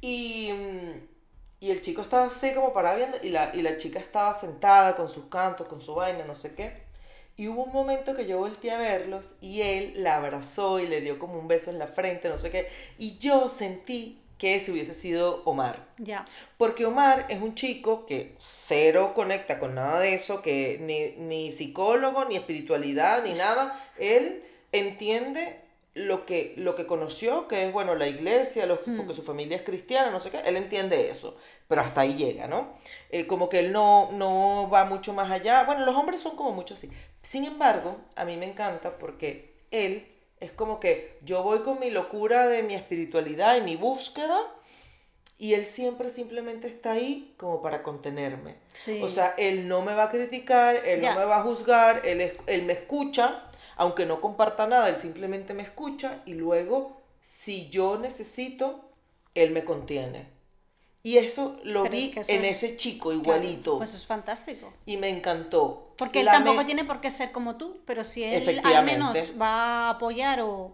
[0.00, 0.52] Y
[1.60, 4.94] y el chico estaba así como parado viendo y la, y la chica estaba sentada
[4.94, 6.87] con sus cantos, con su vaina, no sé qué.
[7.38, 11.00] Y hubo un momento que yo volteé a verlos y él la abrazó y le
[11.00, 12.68] dio como un beso en la frente, no sé qué.
[12.98, 15.86] Y yo sentí que ese hubiese sido Omar.
[15.98, 16.24] Ya.
[16.56, 21.52] Porque Omar es un chico que cero conecta con nada de eso, que ni, ni
[21.52, 23.88] psicólogo, ni espiritualidad, ni nada.
[24.00, 25.60] Él entiende
[25.98, 28.96] lo que, lo que conoció, que es, bueno, la iglesia, los, Hmm.
[28.96, 31.36] porque su familia es cristiana, no sé qué, él entiende eso,
[31.68, 32.72] pero hasta ahí llega, ¿no?
[33.10, 35.64] Eh, como que él no, no va mucho más allá.
[35.64, 36.90] Bueno, los hombres son como mucho así.
[37.22, 40.06] Sin embargo, a mí me encanta porque él
[40.40, 44.38] es como que yo voy con mi locura de mi espiritualidad y mi búsqueda
[45.36, 48.56] y él siempre simplemente está ahí como para contenerme.
[48.72, 49.00] Sí.
[49.02, 52.20] O sea, él no me va a criticar, él no me va a juzgar, él,
[52.20, 53.44] es- él me escucha,
[53.78, 58.80] aunque no comparta nada, él simplemente me escucha y luego, si yo necesito,
[59.34, 60.26] él me contiene.
[61.02, 63.94] Y eso lo Pero es vi que eso en es- ese chico Claro, igualito pues
[63.94, 64.72] es fantástico.
[64.86, 65.94] y me encantó.
[65.96, 68.84] Porque él La tampoco me- tiene por qué ser como tú, pero si él al
[68.84, 70.72] menos va a apoyar o,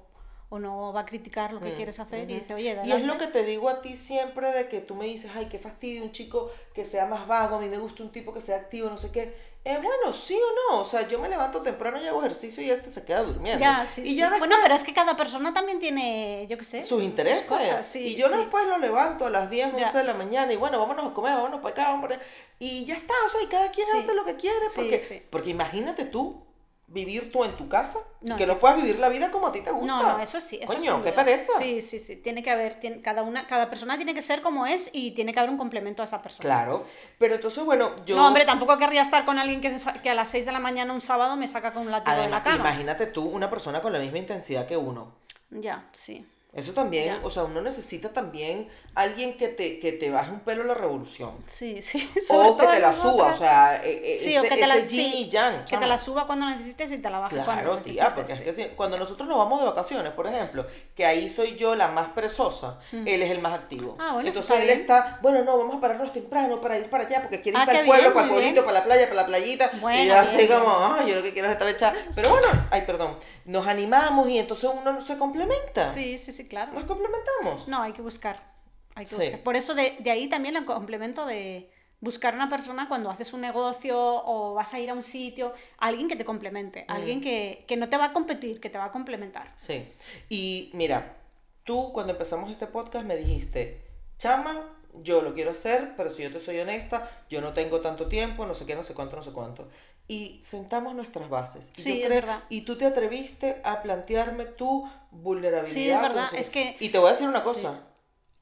[0.51, 2.79] o no va a criticar lo que Mm, quieres hacer y dice, oye, Y es
[2.79, 3.07] adelante".
[3.07, 6.03] lo que te digo a ti siempre de que tú me dices, ay, qué fastidio,
[6.05, 8.89] un chico que sea más vago, a mí me gusta un tipo que sea activo,
[8.91, 9.35] no sé qué.
[9.67, 12.71] Eh, bueno, sí o no, o sea, yo me levanto temprano y hago ejercicio y
[12.71, 13.61] este se queda durmiendo.
[13.61, 14.17] Ya, sí, y sí.
[14.17, 17.47] ya después Bueno, pero es que cada persona también tiene, yo qué sé, sus intereses.
[17.47, 19.93] cosas, sí, y yo después lo levanto a las 10, 11 Ya.
[19.93, 22.25] de la mañana y bueno, vámonos a comer, vámonos para acá, para allá.
[22.59, 24.67] Y ya está, o sea, y cada quien hace lo que quiere.
[24.75, 26.45] Porque, porque imagínate tú
[26.87, 29.53] vivir tú en tu casa No, y que no puedas vivir la vida como a
[29.53, 29.87] ti te gusta.
[29.87, 31.53] No, no, eso sí, eso Coño, qué pereza.
[31.59, 34.67] Sí, sí, sí, tiene que haber, tiene- cada una, cada persona tiene que ser como
[34.67, 36.43] es y tiene que haber un complemento a esa persona.
[36.49, 36.85] Claro,
[37.19, 38.17] pero entonces, bueno, yo...
[38.17, 40.93] No, hombre, tampoco querría estar con alguien que, que a las 6 de la mañana
[40.93, 42.69] un sábado me saca con un látigo de la Además, cama.
[42.71, 45.13] imagínate tú una persona con la misma intensidad que uno.
[45.51, 46.27] Ya, sí.
[46.55, 47.21] Eso también, Ya.
[47.25, 51.33] o sea, uno necesita también alguien que te, que te baje un pelo la revolución.
[51.47, 52.09] Sí, sí.
[52.31, 55.13] O que te la suba, o sea, Sí, ese, o que te la, ese yin
[55.13, 55.65] sí, y yang.
[55.65, 58.41] que te la suba cuando necesites y te la baje cuando Claro, tía, porque es
[58.41, 61.89] que si- cuando nosotros nos vamos de vacaciones, por ejemplo, que ahí soy yo la
[61.89, 63.95] más perezosa, él es el más activo.
[63.97, 64.01] Mm.
[64.01, 64.81] Ah, bueno, Entonces él bien.
[64.81, 67.67] está, bueno, no, vamos a pararnos temprano para ir para allá, porque quiere ir Ah,
[67.67, 68.65] para el pueblo, bien, para el pueblito, bien.
[68.65, 69.71] para la playa, para la playita.
[69.75, 71.93] y Bueno, yo así como, ay, yo lo que quiero es estar hecha.
[72.15, 75.91] Pero bueno, ay, perdón, nos animamos y entonces uno se complementa.
[75.91, 76.73] Sí, sí, sí, claro.
[76.73, 77.69] Nos complementamos.
[77.69, 78.53] No, hay que buscar.
[78.95, 79.17] Hay que Sí.
[79.17, 79.41] buscar.
[79.43, 81.71] Por eso de, de ahí también el complemento de
[82.01, 86.07] buscar una persona cuando haces un negocio o vas a ir a un sitio, alguien
[86.07, 86.93] que te complemente, Mm.
[86.93, 89.53] alguien que, que no te va a competir, que te va a complementar.
[89.57, 89.89] Sí.
[90.29, 91.17] Y mira,
[91.65, 93.81] tú cuando empezamos este podcast me dijiste,
[94.19, 94.71] chama,
[95.03, 98.45] yo lo quiero hacer, pero si yo te soy honesta, yo no tengo tanto tiempo,
[98.47, 99.69] no sé qué, no sé cuánto, no sé cuánto.
[100.07, 101.71] Y sentamos nuestras bases.
[101.77, 102.45] Y Sí, yo es creo- verdad.
[102.51, 105.73] Y tú te atreviste a plantearme tu vulnerabilidad.
[105.75, 107.87] Sí, es verdad, es que- Y te voy a decir una cosa,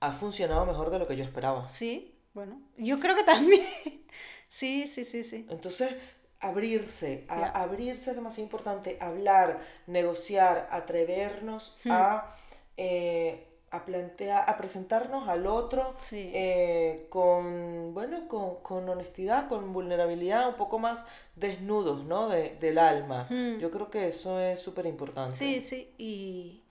[0.00, 1.68] ha funcionado mejor de lo que yo esperaba.
[1.68, 3.64] Sí, bueno, yo creo que también.
[4.48, 5.46] Sí, sí, sí, sí.
[5.48, 5.94] Entonces,
[6.40, 11.90] abrirse, a- abrirse es demasiado importante, hablar, negociar, atrevernos Hmm.
[11.92, 12.28] a,
[12.76, 16.30] eh, a plantear, a presentarnos al otro Sí.
[16.34, 21.04] eh, con, bueno, con, con honestidad, con vulnerabilidad, un poco más
[21.36, 22.28] desnudos, ¿no?
[22.28, 23.26] De- del alma.
[23.30, 23.58] Hmm.
[23.58, 25.34] Yo creo que eso es súper importante.
[25.34, 26.62] Sí, sí, y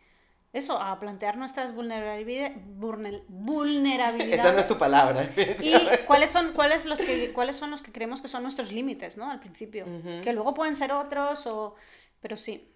[0.53, 2.57] eso, a plantear nuestras vulnerabilidades,
[3.27, 4.39] vulnerabilidades.
[4.39, 5.27] Esa no es tu palabra,
[5.61, 5.73] Y
[6.05, 9.29] cuáles son, cuáles, los que, cuáles son los que creemos que son nuestros límites, ¿no?
[9.31, 9.85] Al principio.
[10.23, 11.75] Que luego pueden ser otros, o...
[12.19, 12.67] pero sí.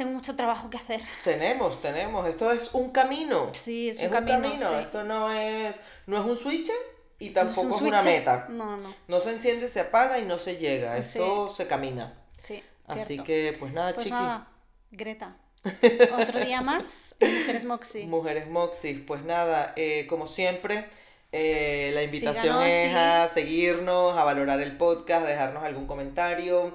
[0.00, 1.02] Tengo mucho trabajo que hacer.
[1.24, 2.26] Tenemos, tenemos.
[2.26, 3.50] Esto es un camino.
[3.52, 4.74] Sí, es un camino, sí.
[4.80, 5.76] Esto no es,
[6.06, 6.70] no es un switch
[7.18, 8.46] y No tampoco un es, una meta.
[8.48, 8.94] No, no.
[9.08, 10.96] No se enciende, se apaga y no se llega.
[10.96, 12.14] Esto se camina.
[12.42, 12.64] Sí.
[12.86, 13.24] Así cierto.
[13.24, 14.16] que, pues nada, Pues chiqui.
[14.16, 14.48] nada,
[14.90, 15.36] Greta.
[16.18, 18.06] Otro día más Mujeres Moxie.
[18.06, 20.88] Mujeres Moxis, pues nada, eh, como siempre,
[21.30, 22.96] eh, la invitación Síganos, es sí.
[22.96, 26.74] a seguirnos, a valorar el podcast, dejarnos algún comentario.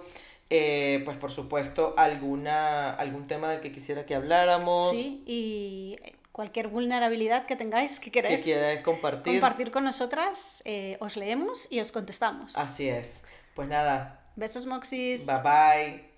[0.50, 5.96] Eh, pues por supuesto, alguna, algún tema del que quisiera que habláramos, Sí, y
[6.32, 9.34] cualquier vulnerabilidad que tengáis que que queráis compartir.
[9.34, 12.58] compartir con nosotras, eh, os leemos y os contestamos.
[12.58, 13.24] Así es.
[13.54, 15.26] Pues nada, Besos, Moxis.
[15.26, 16.15] bye bye.